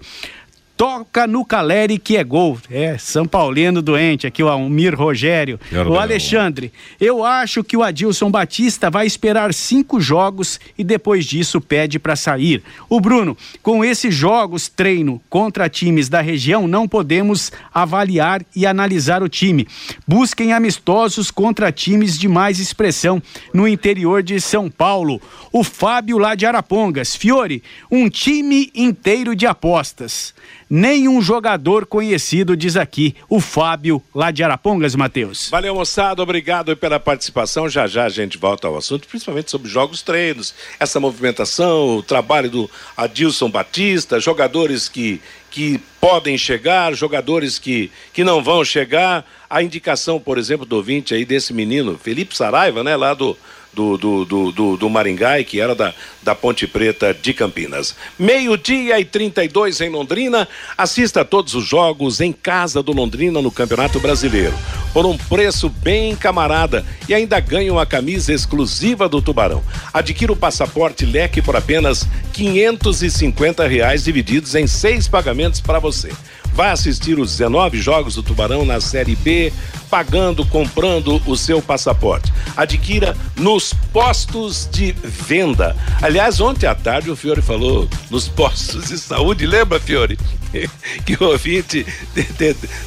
[0.79, 2.57] toca no Caleri que é gol.
[2.71, 5.59] É, São Paulino doente, aqui o Almir Rogério.
[5.85, 11.59] O Alexandre, eu acho que o Adilson Batista vai esperar cinco jogos e depois disso
[11.59, 12.63] pede para sair.
[12.87, 19.21] O Bruno, com esses jogos treino contra times da região, não podemos avaliar e analisar
[19.21, 19.67] o time.
[20.07, 23.21] Busquem amistosos contra times de mais expressão
[23.53, 25.21] no interior de São Paulo.
[25.51, 27.17] O Fábio lá de Arapongas.
[27.17, 27.61] Fiore,
[27.91, 30.33] um time inteiro de apostas
[30.69, 35.49] nenhum jogador conhecido, diz aqui o Fábio, lá de Arapongas, Matheus.
[35.49, 37.67] Valeu, moçada, obrigado pela participação.
[37.67, 42.49] Já já a gente volta ao assunto, principalmente sobre jogos treinos, essa movimentação, o trabalho
[42.49, 49.25] do Adilson Batista, jogadores que, que podem chegar, jogadores que, que não vão chegar.
[49.49, 53.36] A indicação, por exemplo, do ouvinte aí desse menino, Felipe Saraiva, né, lá do
[53.79, 57.95] do, do, do, do, do Maringá, que era da, da Ponte Preta de Campinas.
[58.17, 60.49] Meio-dia e 32 em Londrina.
[60.77, 64.53] Assista a todos os jogos em casa do Londrina no Campeonato Brasileiro.
[64.93, 69.63] Por um preço bem camarada e ainda ganha uma camisa exclusiva do Tubarão.
[69.93, 76.09] Adquira o passaporte leque por apenas 550 reais divididos em seis pagamentos para você.
[76.53, 79.51] Vai assistir os 19 jogos do Tubarão na Série B,
[79.89, 82.31] pagando, comprando o seu passaporte.
[82.55, 85.75] Adquira nos postos de venda.
[86.01, 90.17] Aliás, ontem à tarde o Fiore falou nos postos de saúde, lembra, Fiore?
[91.05, 91.85] que o ouvinte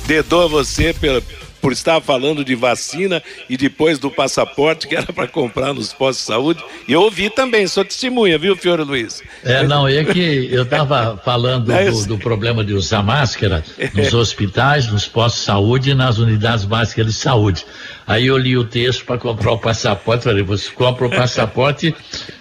[0.07, 1.23] dedou você pela
[1.63, 6.25] por estar falando de vacina e depois do passaporte que era para comprar nos postos
[6.25, 6.65] de saúde.
[6.89, 9.23] E eu ouvi também, sou testemunha, viu, Fiore Luiz?
[9.45, 14.13] É, não, é que eu estava falando é do, do, problema de usar máscara nos
[14.13, 17.65] hospitais, nos postos de saúde e nas unidades básicas de saúde.
[18.05, 21.95] Aí eu li o texto para comprar o passaporte, falei, você compra o passaporte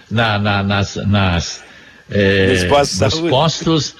[0.10, 1.64] na, na, nas, nas
[2.10, 3.96] é, nos postos, nos postos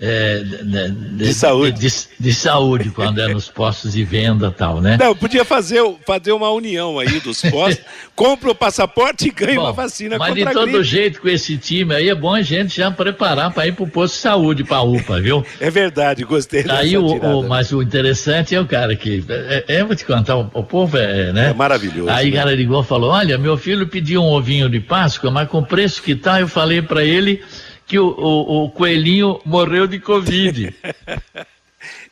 [0.00, 1.80] é, de, de, de, saúde.
[1.80, 4.96] De, de, saúde, quando é nos postos de venda tal, né?
[4.98, 9.62] Não, podia fazer, fazer uma união aí dos postos, compra o passaporte e ganha Bom,
[9.62, 12.90] uma vacina Mas de todo jeito, com esse time aí, é bom a gente já
[12.90, 15.44] preparar para ir para o posto de saúde, para a UPA, viu?
[15.60, 19.80] É verdade, gostei aí o, o, Mas o interessante é o cara que, é, é,
[19.80, 21.50] eu vou te contar, o, o povo é, né?
[21.50, 22.10] É maravilhoso.
[22.10, 22.38] Aí o né?
[22.38, 25.66] cara ligou e falou, olha, meu filho pediu um ovinho de Páscoa, mas com o
[25.66, 27.42] preço que tá, eu falei para ele
[27.86, 30.74] que o, o, o coelhinho morreu de Covid.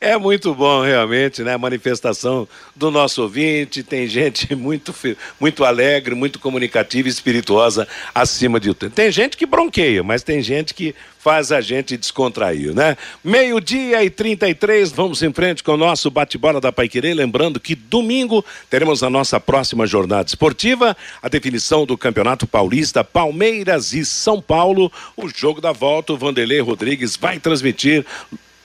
[0.05, 1.55] É muito bom, realmente, né?
[1.55, 3.85] A manifestação do nosso ouvinte.
[3.85, 4.93] Tem gente muito,
[5.38, 8.91] muito alegre, muito comunicativa e espirituosa acima de tudo.
[8.91, 12.97] Tem gente que bronqueia, mas tem gente que faz a gente descontrair, né?
[13.23, 17.15] Meio-dia e 33, vamos em frente com o nosso bate-bola da Paiquerê.
[17.15, 23.93] Lembrando que domingo teremos a nossa próxima jornada esportiva, a definição do Campeonato Paulista, Palmeiras
[23.93, 24.91] e São Paulo.
[25.17, 28.05] O jogo da volta, o Vanderlei Rodrigues vai transmitir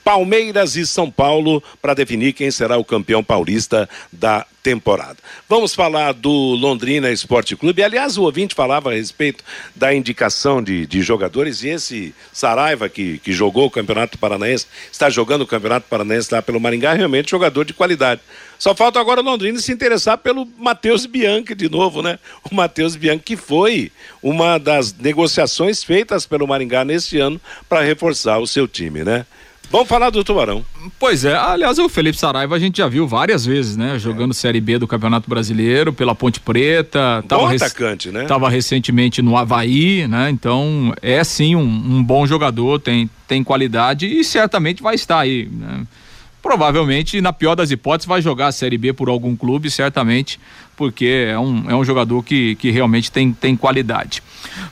[0.08, 5.18] Palmeiras e São Paulo para definir quem será o campeão paulista da temporada.
[5.46, 7.82] Vamos falar do Londrina Esporte Clube.
[7.82, 9.44] Aliás, o ouvinte falava a respeito
[9.76, 15.10] da indicação de, de jogadores e esse Saraiva, que, que jogou o Campeonato Paranaense, está
[15.10, 18.22] jogando o Campeonato Paranaense lá pelo Maringá, realmente jogador de qualidade.
[18.58, 22.18] Só falta agora o Londrina se interessar pelo Matheus Bianchi de novo, né?
[22.50, 23.92] O Matheus Bianchi que foi
[24.22, 29.26] uma das negociações feitas pelo Maringá neste ano para reforçar o seu time, né?
[29.70, 30.64] Vamos falar do Tubarão.
[30.98, 33.98] Pois é, aliás, o Felipe Saraiva a gente já viu várias vezes, né?
[33.98, 34.34] Jogando é.
[34.34, 37.22] Série B do Campeonato Brasileiro pela Ponte Preta.
[37.28, 38.24] Tava bom atacante, né?
[38.24, 40.30] Tava recentemente no Havaí, né?
[40.30, 45.46] Então é sim um, um, bom jogador, tem, tem qualidade e certamente vai estar aí,
[45.52, 45.82] né?
[46.42, 50.38] Provavelmente, na pior das hipóteses, vai jogar a Série B por algum clube, certamente,
[50.76, 54.22] porque é um, é um jogador que, que realmente tem, tem qualidade.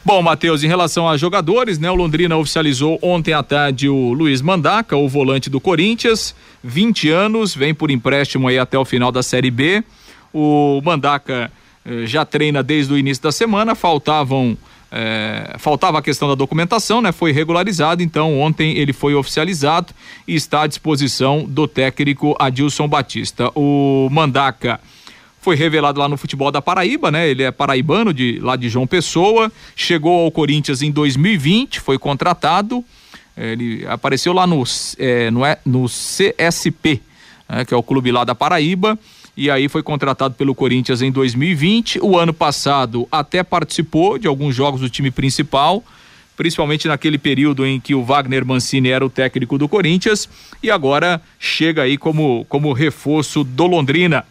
[0.04, 1.90] Bom, Matheus, em relação a jogadores, né?
[1.90, 7.54] O Londrina oficializou ontem à tarde o Luiz Mandaca, o volante do Corinthians, 20 anos,
[7.54, 9.82] vem por empréstimo aí até o final da Série B.
[10.32, 11.50] O Mandaca
[11.84, 14.56] eh, já treina desde o início da semana, faltavam
[14.90, 17.12] é, faltava a questão da documentação, né?
[17.12, 19.92] Foi regularizado, então ontem ele foi oficializado
[20.26, 23.50] e está à disposição do técnico Adilson Batista.
[23.54, 24.80] O Mandaca
[25.40, 27.28] foi revelado lá no futebol da Paraíba, né?
[27.28, 32.84] Ele é paraibano de lá de João Pessoa, chegou ao Corinthians em 2020, foi contratado,
[33.36, 34.64] ele apareceu lá no,
[34.98, 37.02] é, no, no CSP,
[37.48, 37.64] né?
[37.64, 38.98] que é o clube lá da Paraíba
[39.36, 42.00] e aí foi contratado pelo Corinthians em 2020.
[42.00, 45.84] O ano passado até participou de alguns jogos do time principal,
[46.36, 50.28] principalmente naquele período em que o Wagner Mancini era o técnico do Corinthians
[50.62, 54.24] e agora chega aí como, como reforço do Londrina.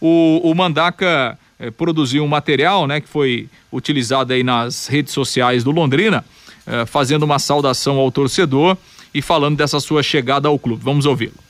[0.00, 5.62] O, o Mandaca eh, produziu um material, né, que foi utilizado aí nas redes sociais
[5.62, 6.24] do Londrina,
[6.66, 8.76] eh, fazendo uma saudação ao torcedor
[9.14, 10.82] e falando dessa sua chegada ao clube.
[10.84, 11.47] Vamos ouvi-lo.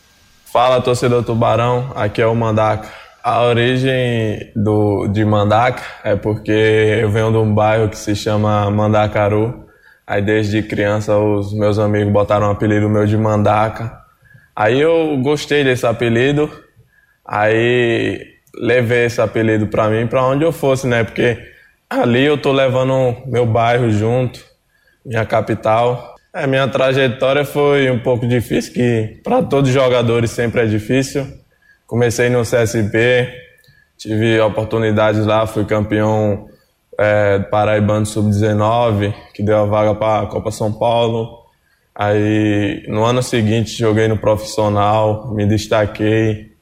[0.51, 2.89] Fala torcedor Tubarão, aqui é o Mandaca.
[3.23, 8.71] A origem do, de Mandaca é porque eu venho de um bairro que se chama
[8.71, 9.67] Mandacaru.
[10.07, 14.01] Aí desde criança os meus amigos botaram um apelido meu de Mandaca.
[14.57, 16.51] Aí eu gostei desse apelido.
[17.27, 18.19] Aí
[18.59, 21.05] levei esse apelido para mim para onde eu fosse, né?
[21.05, 21.37] Porque
[21.91, 24.41] ali eu tô levando meu bairro junto,
[25.05, 26.18] minha capital.
[26.35, 31.27] É, minha trajetória foi um pouco difícil, que para todos os jogadores sempre é difícil.
[31.87, 33.33] Comecei no CSP,
[33.97, 36.47] tive oportunidades lá, fui campeão
[36.99, 41.39] é, Paraibano Sub-19, que deu a vaga para a Copa São Paulo.
[41.95, 46.53] Aí no ano seguinte joguei no profissional, me destaquei.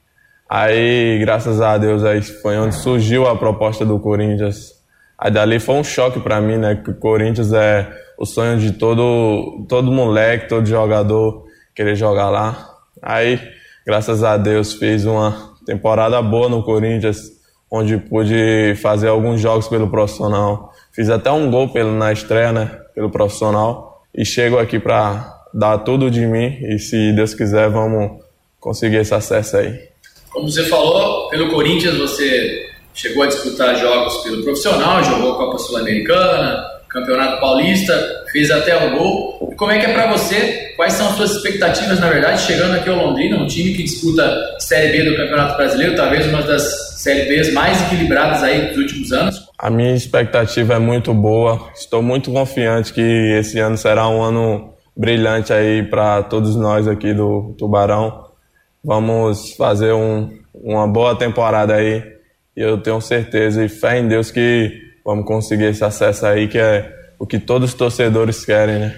[0.49, 4.71] Aí, graças a Deus, aí foi onde surgiu a proposta do Corinthians.
[5.19, 6.75] Aí dali foi um choque para mim, né?
[6.75, 7.85] Que o Corinthians é
[8.17, 12.75] o sonho de todo, todo moleque, todo jogador querer jogar lá.
[13.01, 13.39] Aí,
[13.85, 17.31] graças a Deus, fiz uma temporada boa no Corinthians,
[17.69, 20.73] onde pude fazer alguns jogos pelo profissional.
[20.91, 24.01] Fiz até um gol pelo, na estreia, né, pelo profissional.
[24.15, 28.19] E chego aqui para dar tudo de mim e, se Deus quiser, vamos
[28.59, 29.79] conseguir esse acesso aí.
[30.31, 35.57] Como você falou, pelo Corinthians você chegou a disputar jogos pelo profissional, jogou a Copa
[35.59, 37.93] Sul-Americana, Campeonato Paulista,
[38.31, 39.53] fez até um gol.
[39.57, 40.73] Como é que é para você?
[40.75, 44.55] Quais são as suas expectativas, na verdade, chegando aqui ao Londrina, um time que disputa
[44.59, 49.11] Série B do Campeonato Brasileiro, talvez uma das Série Bs mais equilibradas aí dos últimos
[49.11, 49.47] anos?
[49.57, 51.69] A minha expectativa é muito boa.
[51.73, 53.01] Estou muito confiante que
[53.39, 58.25] esse ano será um ano brilhante aí para todos nós aqui do Tubarão.
[58.83, 62.03] Vamos fazer um, uma boa temporada aí
[62.55, 66.57] e eu tenho certeza e fé em Deus que vamos conseguir esse acesso aí, que
[66.57, 68.93] é o que todos os torcedores querem, né?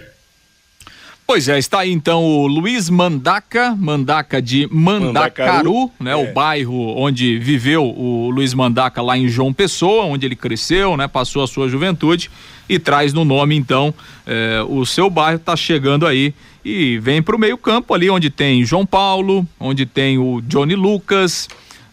[1.28, 6.12] Pois é, está aí então o Luiz Mandaca, Mandaca de Mandacaru, Mandacaru né?
[6.14, 6.16] É.
[6.16, 11.08] O bairro onde viveu o Luiz Mandaca lá em João Pessoa, onde ele cresceu, né?
[11.08, 12.32] Passou a sua juventude
[12.68, 13.94] e traz no nome então
[14.26, 16.34] eh, o seu bairro está chegando aí
[16.66, 20.76] e vem para o meio campo ali onde tem João Paulo, onde tem o Johnny
[20.76, 21.48] Lucas,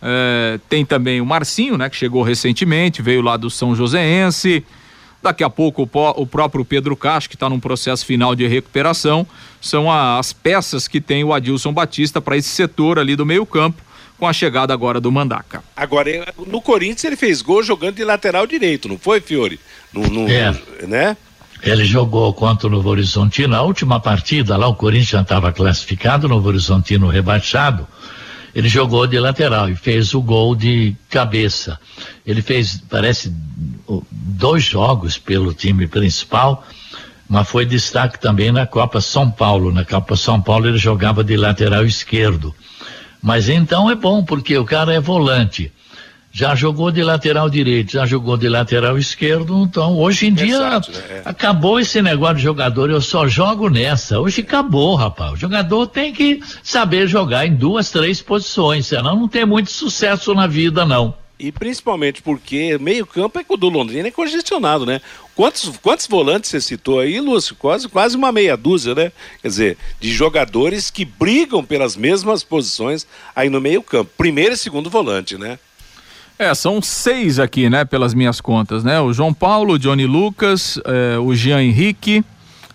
[0.09, 4.65] é, tem também o Marcinho, né, que chegou recentemente, veio lá do São Joséense.
[5.21, 9.27] Daqui a pouco o, o próprio Pedro Castro, que está num processo final de recuperação,
[9.61, 13.83] são a, as peças que tem o Adilson Batista para esse setor ali do meio-campo,
[14.17, 15.65] com a chegada agora do Mandaca.
[15.75, 19.59] Agora, no Corinthians ele fez gol jogando de lateral direito, não foi, Fiore?
[19.93, 20.55] No, no, é.
[20.87, 21.17] Né?
[21.63, 23.57] Ele jogou contra o Novo Horizontino.
[23.57, 27.89] A última partida lá, o Corinthians estava classificado, o Novo Horizontino rebaixado.
[28.57, 31.79] Ele jogou de lateral e fez o gol de cabeça.
[32.27, 33.31] Ele fez, parece,
[34.11, 36.67] dois jogos pelo time principal,
[37.29, 39.71] mas foi destaque também na Copa São Paulo.
[39.71, 42.55] Na Copa São Paulo ele jogava de lateral esquerdo.
[43.21, 45.71] Mas então é bom, porque o cara é volante
[46.37, 50.93] já jogou de lateral direito, já jogou de lateral esquerdo, então hoje em dia Exato,
[50.93, 50.99] né?
[51.09, 51.23] É.
[51.25, 54.21] acabou esse negócio de jogador, eu só jogo nessa.
[54.21, 55.33] Hoje acabou, rapaz.
[55.33, 60.35] O jogador tem que saber jogar em duas, três posições, senão não tem muito sucesso
[60.35, 61.15] na vida, não.
[61.39, 65.01] E principalmente porque meio campo é que o do Londrina é congestionado, né?
[65.35, 67.57] Quantos, quantos volantes você citou aí, Lúcio?
[67.57, 69.11] Quase, quase uma meia dúzia, né?
[69.41, 74.11] Quer dizer, de jogadores que brigam pelas mesmas posições aí no meio campo.
[74.19, 75.59] Primeiro e segundo volante, né?
[76.39, 79.01] É, são seis aqui, né, pelas minhas contas, né?
[79.01, 82.23] O João Paulo, o Johnny Lucas, eh, o Jean Henrique,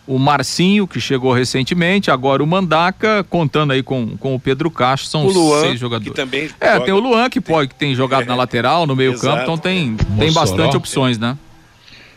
[0.08, 5.08] o Marcinho, que chegou recentemente, agora o Mandaca, contando aí com, com o Pedro Castro,
[5.12, 6.12] são O Luan, seis jogadores.
[6.12, 8.96] que também é, joga- tem o Luan que pode, que tem jogado na lateral, no
[8.96, 9.28] meio Exato.
[9.28, 10.34] campo, então tem, tem Mossoró.
[10.42, 11.38] bastante opções, né?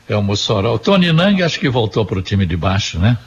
[0.09, 0.75] É o Mossoró.
[0.75, 3.19] O Tony Nang acho que voltou para o time de baixo, né?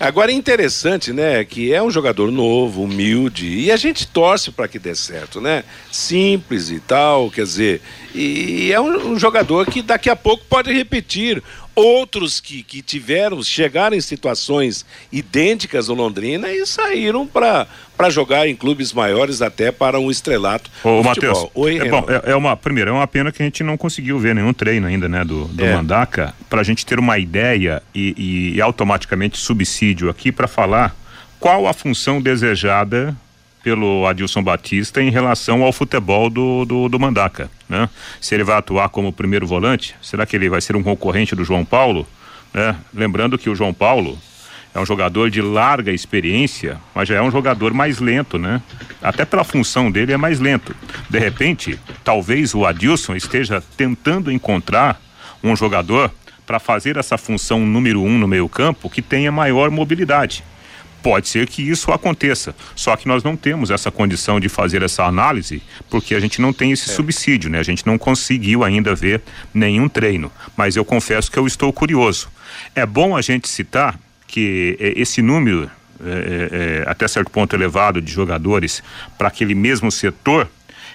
[0.00, 4.68] Agora é interessante, né, que é um jogador novo, humilde, e a gente torce para
[4.68, 5.64] que dê certo, né?
[5.90, 7.82] Simples e tal, quer dizer,
[8.14, 11.42] e é um, um jogador que daqui a pouco pode repetir.
[11.78, 17.68] Outros que, que tiveram, chegaram em situações idênticas ao Londrina e saíram para
[18.10, 20.68] jogar em clubes maiores até para um estrelato.
[20.82, 21.46] Ô, Matheus.
[21.54, 24.18] Oi, é, bom, é, é uma, primeiro, é uma pena que a gente não conseguiu
[24.18, 25.72] ver nenhum treino ainda, né, do, do É.
[25.72, 30.96] Mandaca, pra gente ter uma ideia e, e automaticamente subsídio aqui para falar
[31.38, 33.16] qual a função desejada
[33.62, 37.88] pelo Adilson Batista em relação ao futebol do, do, do Mandaca, né?
[38.20, 41.44] Se ele vai atuar como primeiro volante, será que ele vai ser um concorrente do
[41.44, 42.06] João Paulo?
[42.52, 42.76] né?
[42.92, 44.18] Lembrando que o João Paulo
[44.74, 48.60] é um jogador de larga experiência, mas já é um jogador mais lento, né?
[49.02, 50.74] Até pela função dele é mais lento.
[51.08, 55.00] De repente, talvez o Adilson esteja tentando encontrar
[55.42, 56.12] um jogador
[56.46, 60.44] para fazer essa função número um no meio-campo que tenha maior mobilidade.
[61.02, 65.04] Pode ser que isso aconteça, só que nós não temos essa condição de fazer essa
[65.04, 67.58] análise porque a gente não tem esse subsídio, né?
[67.58, 69.22] A gente não conseguiu ainda ver
[69.54, 72.28] nenhum treino, mas eu confesso que eu estou curioso.
[72.74, 75.70] É bom a gente citar que eh, esse número,
[76.04, 78.82] eh, eh, até certo ponto elevado, de jogadores
[79.16, 80.48] para aquele mesmo setor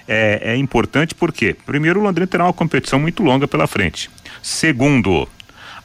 [0.08, 4.10] é, é importante porque, primeiro, o Londrina terá uma competição muito longa pela frente.
[4.42, 5.28] Segundo,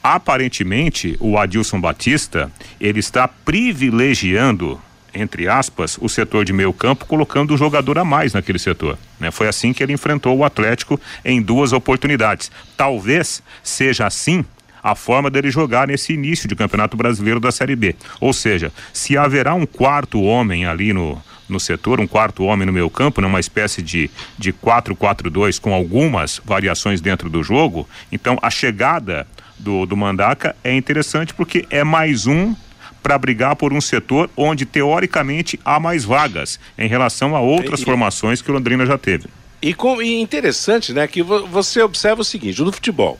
[0.03, 4.79] aparentemente, o Adilson Batista ele está privilegiando
[5.13, 8.97] entre aspas, o setor de meio campo, colocando o jogador a mais naquele setor.
[9.19, 9.31] Né?
[9.31, 12.51] Foi assim que ele enfrentou o Atlético em duas oportunidades.
[12.77, 14.45] Talvez seja assim
[14.81, 17.95] a forma dele jogar nesse início de Campeonato Brasileiro da Série B.
[18.19, 22.71] Ou seja, se haverá um quarto homem ali no, no setor, um quarto homem no
[22.71, 28.49] meio campo, numa espécie de, de 4-4-2 com algumas variações dentro do jogo, então a
[28.49, 29.27] chegada
[29.59, 32.55] do, do Mandaca é interessante porque é mais um
[33.03, 37.85] para brigar por um setor onde teoricamente há mais vagas em relação a outras E-
[37.85, 39.27] formações que o Londrina já teve.
[39.61, 43.19] E, com, e interessante, né, que vo- você observa o seguinte, no futebol,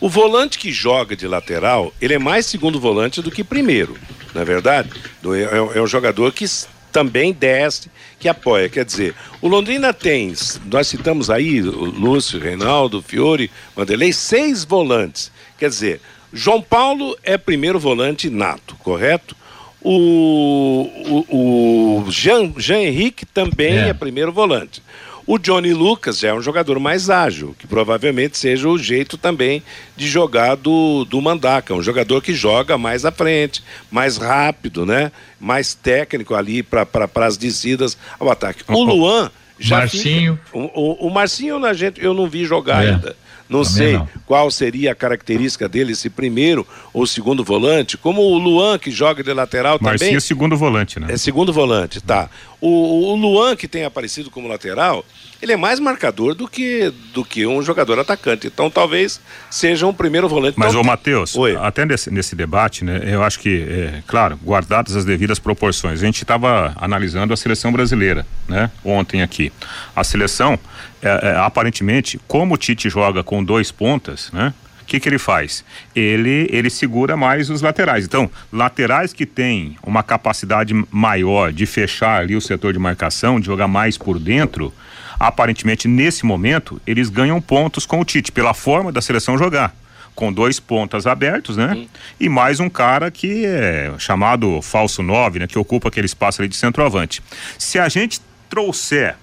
[0.00, 3.96] o volante que joga de lateral, ele é mais segundo volante do que primeiro,
[4.34, 4.90] não é verdade?
[5.24, 5.28] É,
[5.74, 6.44] é- é um jogador que
[6.92, 8.68] também desce, que apoia.
[8.68, 10.32] Quer dizer, o Londrina tem,
[10.66, 15.30] nós citamos aí o Lúcio, Reinaldo, Fiore, Vanderlei, seis volantes.
[15.58, 16.00] Quer dizer,
[16.32, 19.34] João Paulo é primeiro volante nato, correto?
[19.80, 23.88] O, o, o Jean, Jean Henrique também É.
[23.88, 24.82] é primeiro volante.
[25.26, 29.60] O Johnny Lucas já é um jogador mais ágil, que provavelmente seja o jeito também
[29.96, 31.74] de jogar do, do Mandaca.
[31.74, 35.10] Um jogador que joga mais à frente, mais rápido, né?
[35.40, 36.86] Mais técnico ali para
[37.16, 38.62] as descidas ao ataque.
[38.68, 39.78] O Luan já.
[39.78, 40.38] Marcinho.
[40.44, 40.70] fica- o,
[41.04, 43.16] o, o Marcinho a gente, eu não vi jogar É, ainda.
[43.48, 44.08] Não também sei não.
[44.26, 47.96] qual seria a característica dele, se primeiro ou segundo volante.
[47.96, 49.92] Como o Luan, que joga de lateral também.
[49.92, 51.12] Marcinho é segundo volante, né?
[51.12, 52.28] É segundo volante, tá.
[52.60, 55.04] O, o Luan, que tem aparecido como lateral,
[55.40, 58.46] ele é mais marcador do que, do que um jogador atacante.
[58.46, 59.20] Então talvez
[59.50, 60.58] seja um primeiro volante.
[60.58, 64.96] Mas, então, ô Matheus, até nesse, nesse debate, né, eu acho que, é, claro, guardadas
[64.96, 66.00] as devidas proporções.
[66.02, 69.52] A gente estava analisando a seleção brasileira, né, ontem aqui.
[69.94, 70.58] A seleção,
[71.02, 75.18] é, é, aparentemente, como o Tite joga com dois pontas, né, o que, que ele
[75.18, 75.64] faz?
[75.96, 78.04] Ele, ele segura mais os laterais.
[78.04, 83.46] Então, laterais que têm uma capacidade maior de fechar ali o setor de marcação, de
[83.46, 84.72] jogar mais por dentro,
[85.18, 89.74] aparentemente, nesse momento, eles ganham pontos com o Tite, pela forma da seleção jogar
[90.14, 91.86] com dois pontas abertos, né?
[92.18, 95.46] E mais um cara que é chamado falso nove, né?
[95.46, 97.22] Que ocupa aquele espaço ali de centroavante.
[97.58, 99.14] Se a gente trouxer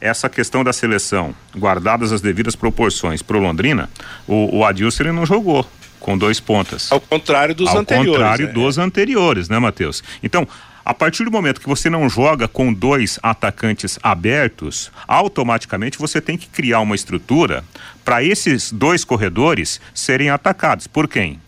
[0.00, 3.88] essa questão da seleção, guardadas as devidas proporções, pro Londrina,
[4.26, 5.64] o, o Adilson ele não jogou
[6.00, 6.90] com dois pontas.
[6.90, 8.12] Ao contrário dos Ao anteriores.
[8.12, 8.52] contrário né?
[8.52, 10.02] dos anteriores, né, Matheus?
[10.20, 10.46] Então,
[10.84, 16.36] a partir do momento que você não joga com dois atacantes abertos, automaticamente você tem
[16.36, 17.64] que criar uma estrutura
[18.04, 20.86] para esses dois corredores serem atacados.
[20.86, 21.40] Por quem?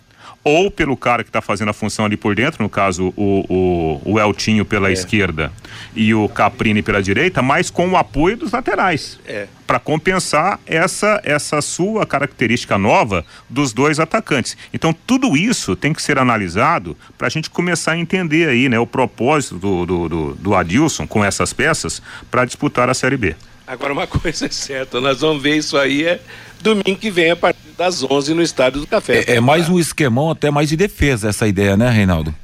[0.45, 4.13] Ou pelo cara que está fazendo a função ali por dentro, no caso o, o,
[4.13, 4.93] o Eltinho pela é.
[4.93, 5.51] esquerda
[5.97, 9.19] e o Caprini pela direita, mas com o apoio dos laterais.
[9.27, 9.49] É.
[9.67, 14.57] Para compensar essa, essa sua característica nova dos dois atacantes.
[14.75, 18.79] Então, tudo isso tem que ser analisado para a gente começar a entender aí, né,
[18.79, 23.35] o propósito do, do, do, do Adilson com essas peças para disputar a Série B.
[23.67, 26.21] Agora, uma coisa é certa, nós vamos ver isso aí é
[26.63, 29.25] domingo que vem a partir das 11 no Estádio do Café.
[29.27, 32.35] É, é mais um esquemão, até mais de defesa essa ideia, né, Reinaldo?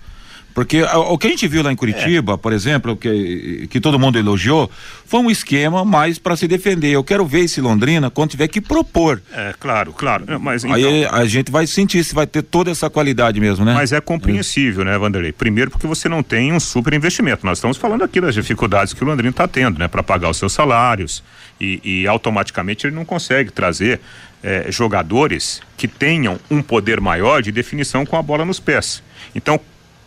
[0.54, 2.36] Porque o que a gente viu lá em Curitiba, é.
[2.36, 4.70] por exemplo, que, que todo mundo elogiou,
[5.06, 6.90] foi um esquema mais para se defender.
[6.90, 9.22] Eu quero ver esse Londrina quando tiver que propor.
[9.32, 10.40] É, claro, claro.
[10.40, 10.74] Mas então...
[10.74, 13.74] Aí a gente vai sentir se vai ter toda essa qualidade mesmo, né?
[13.74, 14.86] Mas é compreensível, é.
[14.86, 15.32] né, Vanderlei?
[15.32, 17.46] Primeiro porque você não tem um super investimento.
[17.46, 19.88] Nós estamos falando aqui das dificuldades que o Londrina está tendo, né?
[19.88, 21.22] Para pagar os seus salários
[21.60, 24.00] e, e automaticamente ele não consegue trazer
[24.42, 29.02] é, jogadores que tenham um poder maior de definição com a bola nos pés.
[29.34, 29.60] Então,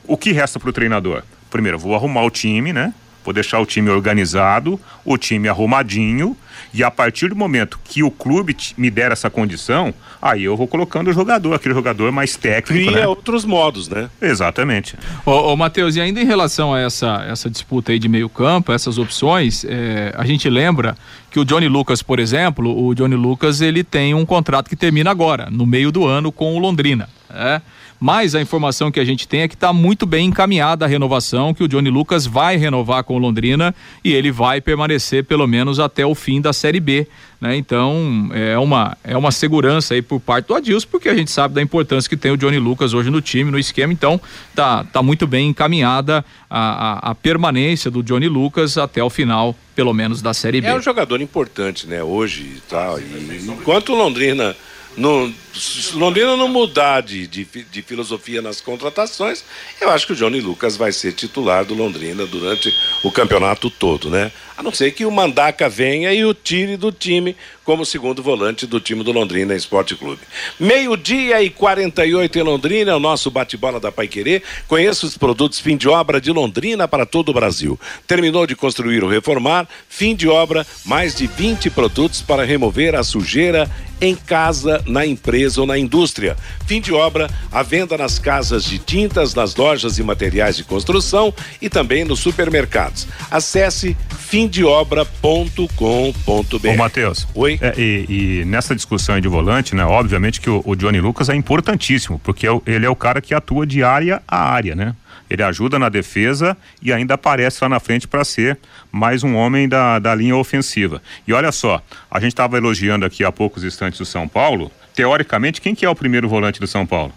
[0.07, 1.23] o que resta para o treinador?
[1.49, 2.93] Primeiro, vou arrumar o time, né?
[3.23, 6.35] Vou deixar o time organizado, o time arrumadinho,
[6.73, 10.67] e a partir do momento que o clube me der essa condição, aí eu vou
[10.67, 12.85] colocando o jogador, aquele jogador mais técnico.
[12.87, 13.07] Cria né?
[13.07, 14.09] outros modos, né?
[14.21, 14.97] Exatamente.
[15.25, 18.73] Ô, ô Matheus, e ainda em relação a essa, essa disputa aí de meio campo,
[18.73, 20.97] essas opções, é, a gente lembra
[21.29, 25.11] que o Johnny Lucas, por exemplo, o Johnny Lucas ele tem um contrato que termina
[25.11, 27.07] agora, no meio do ano com o Londrina.
[27.29, 27.61] É?
[28.03, 31.53] Mas a informação que a gente tem é que está muito bem encaminhada a renovação,
[31.53, 33.73] que o Johnny Lucas vai renovar com o Londrina
[34.03, 37.07] e ele vai permanecer pelo menos até o fim da Série B.
[37.39, 37.55] Né?
[37.55, 41.53] Então é uma, é uma segurança aí por parte do Adilson, porque a gente sabe
[41.53, 43.93] da importância que tem o Johnny Lucas hoje no time, no esquema.
[43.93, 44.19] Então
[44.53, 49.55] tá, tá muito bem encaminhada a, a, a permanência do Johnny Lucas até o final,
[49.77, 50.67] pelo menos, da Série B.
[50.67, 52.03] É um jogador importante, né?
[52.03, 52.99] Hoje e tal.
[52.99, 54.53] Enquanto o Londrina
[54.97, 59.43] não, se Londrina não mudar de, de, de, filosofia nas contratações,
[59.79, 62.73] eu acho que o Johnny Lucas vai ser titular do Londrina durante
[63.03, 64.31] o campeonato todo, né?
[64.55, 68.67] A não ser que o Mandaca venha e o tire do time como segundo volante
[68.67, 70.21] do time do Londrina Esporte Clube.
[70.59, 74.43] Meio-dia e 48 em Londrina, é o nosso bate-bola da Paiquerê.
[74.67, 77.79] Conheça os produtos fim de obra de Londrina para todo o Brasil.
[78.05, 83.03] Terminou de construir ou reformar, fim de obra, mais de 20 produtos para remover a
[83.03, 83.69] sujeira
[84.01, 86.35] em casa, na empresa ou na indústria.
[86.65, 91.33] Fim de obra, a venda nas casas de tintas, nas lojas e materiais de construção
[91.61, 93.07] e também nos supermercados.
[93.29, 96.67] Acesse fimdeobra.com.br.
[96.67, 97.27] Ô, Matheus.
[97.35, 97.59] Oi.
[97.61, 99.85] É, e, e, nessa discussão de volante, né?
[99.85, 103.33] Obviamente que o, o Johnny Lucas é importantíssimo, porque é ele é o cara que
[103.33, 104.95] atua de área a área, né?
[105.29, 108.57] Ele ajuda na defesa e ainda aparece lá na frente para ser
[108.91, 111.01] mais um homem da, da linha ofensiva.
[111.27, 114.71] E olha só, a gente estava elogiando aqui há poucos instantes o São Paulo.
[114.93, 117.13] Teoricamente, quem que é o primeiro volante do São Paulo?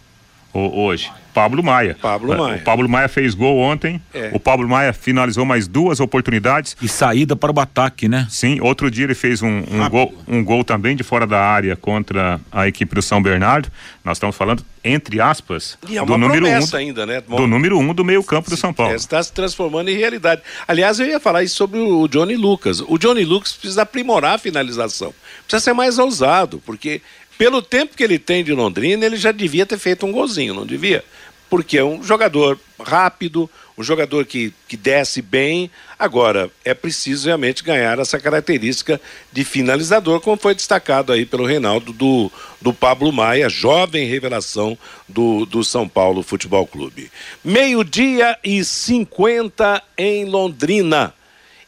[0.52, 1.10] O, hoje?
[1.34, 1.94] Pablo Maia.
[2.00, 2.56] Pablo é, Maia.
[2.56, 4.00] O Pablo Maia fez gol ontem.
[4.14, 4.30] É.
[4.32, 6.74] O Pablo Maia finalizou mais duas oportunidades.
[6.80, 8.26] E saída para o ataque, né?
[8.30, 11.76] Sim, outro dia ele fez um, um gol, um gol também de fora da área
[11.76, 13.70] contra a equipe do São Bernardo.
[14.02, 16.76] Nós estamos falando, entre aspas, e é do número um.
[16.76, 17.20] ainda, né?
[17.20, 18.94] Do número um do meio-campo do São Paulo.
[18.94, 20.40] Está se transformando em realidade.
[20.66, 22.80] Aliás, eu ia falar isso sobre o Johnny Lucas.
[22.80, 25.12] O Johnny Lucas precisa aprimorar a finalização.
[25.46, 27.02] Precisa ser mais ousado, porque
[27.38, 30.66] pelo tempo que ele tem de Londrina, ele já devia ter feito um golzinho, não
[30.66, 31.04] devia?
[31.48, 35.70] porque é um jogador rápido, um jogador que, que desce bem.
[35.98, 39.00] Agora, é preciso realmente ganhar essa característica
[39.32, 42.30] de finalizador, como foi destacado aí pelo Reinaldo do,
[42.60, 44.76] do Pablo Maia, jovem revelação
[45.08, 47.10] do, do São Paulo Futebol Clube.
[47.44, 51.14] Meio-dia e 50 em Londrina.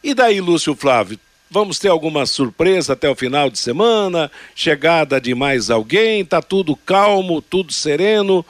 [0.03, 1.19] E daí, Lúcio Flávio?
[1.51, 4.29] Vamos ter alguma surpresa até o final de semana?
[4.53, 6.23] Chegada de mais alguém?
[6.23, 8.45] Tá tudo calmo, tudo sereno?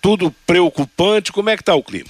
[0.00, 1.32] tudo preocupante.
[1.32, 2.08] Como é que está o clima?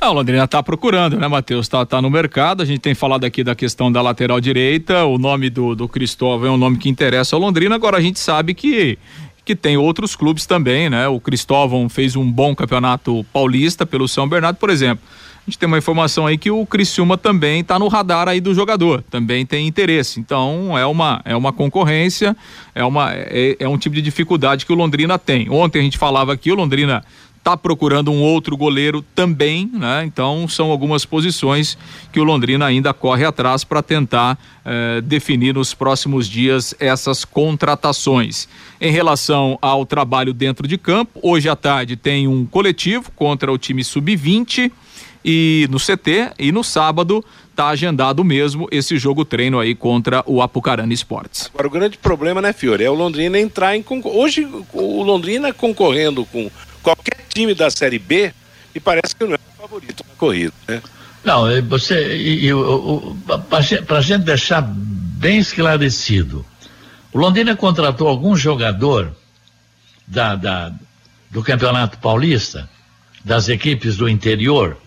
[0.00, 1.66] Ah, o Londrina está procurando, né, Matheus?
[1.66, 2.62] Está tá no mercado.
[2.62, 5.04] A gente tem falado aqui da questão da lateral direita.
[5.04, 7.74] O nome do, do Cristóvão é um nome que interessa ao Londrina.
[7.74, 8.98] Agora a gente sabe que
[9.42, 11.08] que tem outros clubes também, né?
[11.08, 15.02] O Cristóvão fez um bom campeonato paulista pelo São Bernardo, por exemplo.
[15.50, 19.02] Gente tem uma informação aí que o Criciúma também está no radar aí do jogador,
[19.10, 20.20] também tem interesse.
[20.20, 22.36] Então é uma, é uma concorrência,
[22.72, 25.50] é, uma, é, é um tipo de dificuldade que o Londrina tem.
[25.50, 27.02] Ontem a gente falava aqui, o Londrina
[27.36, 30.04] está procurando um outro goleiro também, né?
[30.04, 31.76] Então são algumas posições
[32.12, 38.46] que o Londrina ainda corre atrás para tentar eh, definir nos próximos dias essas contratações.
[38.80, 43.58] Em relação ao trabalho dentro de campo, hoje à tarde tem um coletivo contra o
[43.58, 44.70] time sub-20
[45.24, 50.40] e no CT e no sábado está agendado mesmo esse jogo treino aí contra o
[50.40, 51.50] Apucarana Esportes.
[51.52, 56.24] Agora o grande problema, né, Fiore, é o Londrina entrar em hoje o Londrina concorrendo
[56.24, 56.50] com
[56.82, 58.32] qualquer time da Série B
[58.74, 60.82] me parece que não é o favorito na corrida, né?
[61.22, 63.12] Não, você,
[63.86, 66.46] para a gente deixar bem esclarecido,
[67.12, 69.12] o Londrina contratou algum jogador
[70.06, 70.72] da, da,
[71.30, 72.68] do Campeonato Paulista,
[73.22, 74.78] das equipes do interior?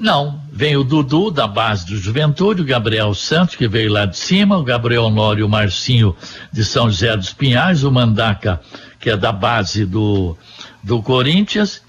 [0.00, 4.16] Não, vem o Dudu da base do Juventude, o Gabriel Santos, que veio lá de
[4.16, 6.16] cima, o Gabriel Honório e o Marcinho
[6.50, 8.62] de São José dos Pinhais, o Mandaca,
[8.98, 10.38] que é da base do,
[10.82, 11.82] do Corinthians.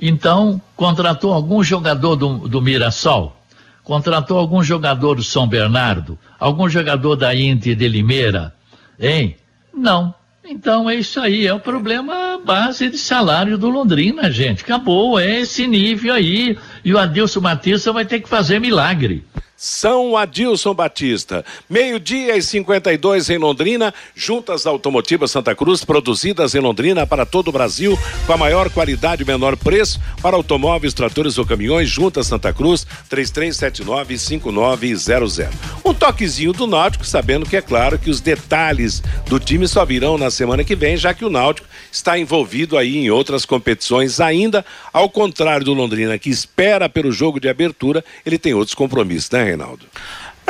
[0.00, 3.36] Então, contratou algum jogador do, do Mirassol,
[3.84, 8.54] contratou algum jogador do São Bernardo, algum jogador da Inter de Limeira,
[8.98, 9.36] hein?
[9.74, 10.14] Não.
[10.42, 14.62] Então é isso aí, é o problema base de salário do Londrina, gente.
[14.62, 16.56] Acabou, é esse nível aí.
[16.84, 19.24] E o Adilson Batista vai ter que fazer milagre.
[19.62, 21.44] São Adilson Batista.
[21.68, 27.52] Meio-dia e 52 em Londrina, juntas automotivas Santa Cruz, produzidas em Londrina para todo o
[27.52, 32.54] Brasil, com a maior qualidade e menor preço para automóveis, tratores ou caminhões, juntas Santa
[32.54, 35.50] Cruz, 3379-5900.
[35.84, 40.16] Um toquezinho do Náutico, sabendo que é claro que os detalhes do time só virão
[40.16, 44.64] na semana que vem, já que o Náutico está envolvido aí em outras competições ainda,
[44.90, 49.49] ao contrário do Londrina, que espera pelo jogo de abertura, ele tem outros compromissos, né?
[49.50, 49.84] Reinaldo?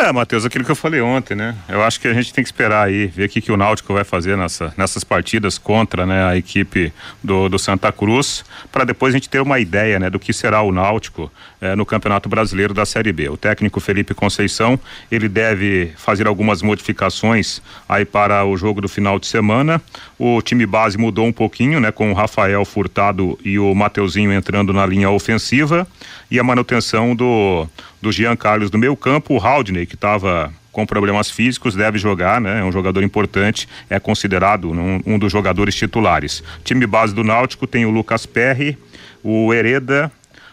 [0.01, 1.55] É, Matheus, aquilo que eu falei ontem, né?
[1.69, 3.93] Eu acho que a gente tem que esperar aí, ver o que, que o Náutico
[3.93, 6.91] vai fazer nessa, nessas partidas contra né, a equipe
[7.23, 8.43] do, do Santa Cruz,
[8.73, 11.31] para depois a gente ter uma ideia né, do que será o Náutico
[11.61, 13.29] eh, no Campeonato Brasileiro da Série B.
[13.29, 14.81] O técnico Felipe Conceição,
[15.13, 19.83] ele deve fazer algumas modificações aí para o jogo do final de semana.
[20.19, 21.93] O time base mudou um pouquinho, né?
[21.93, 25.87] Com o Rafael Furtado e o Mateuzinho entrando na linha ofensiva
[26.31, 27.69] e a manutenção do,
[28.01, 32.41] do Jean Carlos do meio campo, o Haldney, que estava com problemas físicos, deve jogar,
[32.41, 32.61] né?
[32.61, 36.43] É um jogador importante, é considerado um, um dos jogadores titulares.
[36.65, 38.79] Time base do Náutico tem o Lucas Perry,
[39.23, 40.11] o Hereda,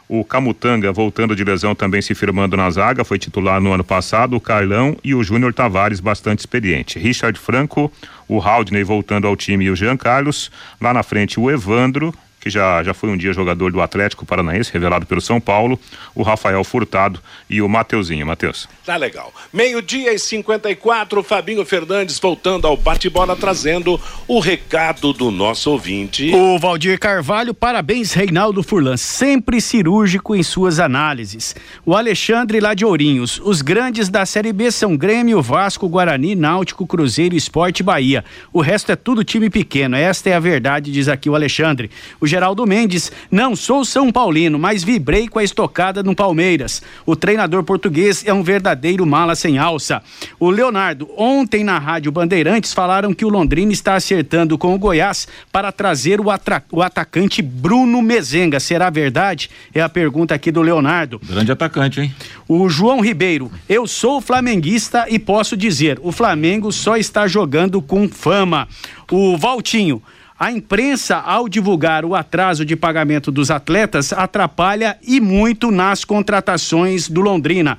[0.09, 4.35] o Camutanga voltando de lesão também se firmando na zaga, foi titular no ano passado,
[4.35, 6.97] o Carlão e o Júnior Tavares bastante experiente.
[6.97, 7.91] Richard Franco,
[8.27, 12.49] o Haldney voltando ao time e o Jean Carlos, lá na frente o Evandro, que
[12.49, 15.79] já, já foi um dia jogador do Atlético Paranaense, revelado pelo São Paulo,
[16.13, 17.19] o Rafael Furtado
[17.49, 18.25] e o Mateuzinho.
[18.25, 18.67] Matheus.
[18.85, 19.33] Tá legal.
[19.51, 26.31] Meio-dia e 54, Fabinho Fernandes voltando ao bate-bola, trazendo o recado do nosso ouvinte.
[26.33, 31.55] O Valdir Carvalho, parabéns, Reinaldo Furlan, sempre cirúrgico em suas análises.
[31.85, 36.85] O Alexandre lá de Ourinhos, os grandes da Série B são Grêmio, Vasco, Guarani, Náutico,
[36.85, 38.23] Cruzeiro, Esporte Bahia.
[38.53, 41.89] O resto é tudo time pequeno, esta é a verdade, diz aqui o Alexandre.
[42.19, 46.81] O Geraldo Mendes, não sou São Paulino, mas vibrei com a estocada no Palmeiras.
[47.05, 50.01] O treinador português é um verdadeiro mala sem alça.
[50.39, 55.27] O Leonardo, ontem na Rádio Bandeirantes falaram que o Londrina está acertando com o Goiás
[55.51, 56.25] para trazer o,
[56.71, 58.59] o atacante Bruno Mezenga.
[58.59, 59.49] Será verdade?
[59.73, 61.19] É a pergunta aqui do Leonardo.
[61.23, 62.13] Grande atacante, hein?
[62.47, 68.07] O João Ribeiro, eu sou flamenguista e posso dizer, o Flamengo só está jogando com
[68.07, 68.67] fama.
[69.11, 70.01] O Valtinho,
[70.39, 77.09] a imprensa, ao divulgar o atraso de pagamento dos atletas, atrapalha e muito nas contratações
[77.09, 77.77] do Londrina.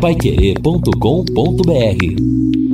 [0.00, 2.65] Paiquerê.com.br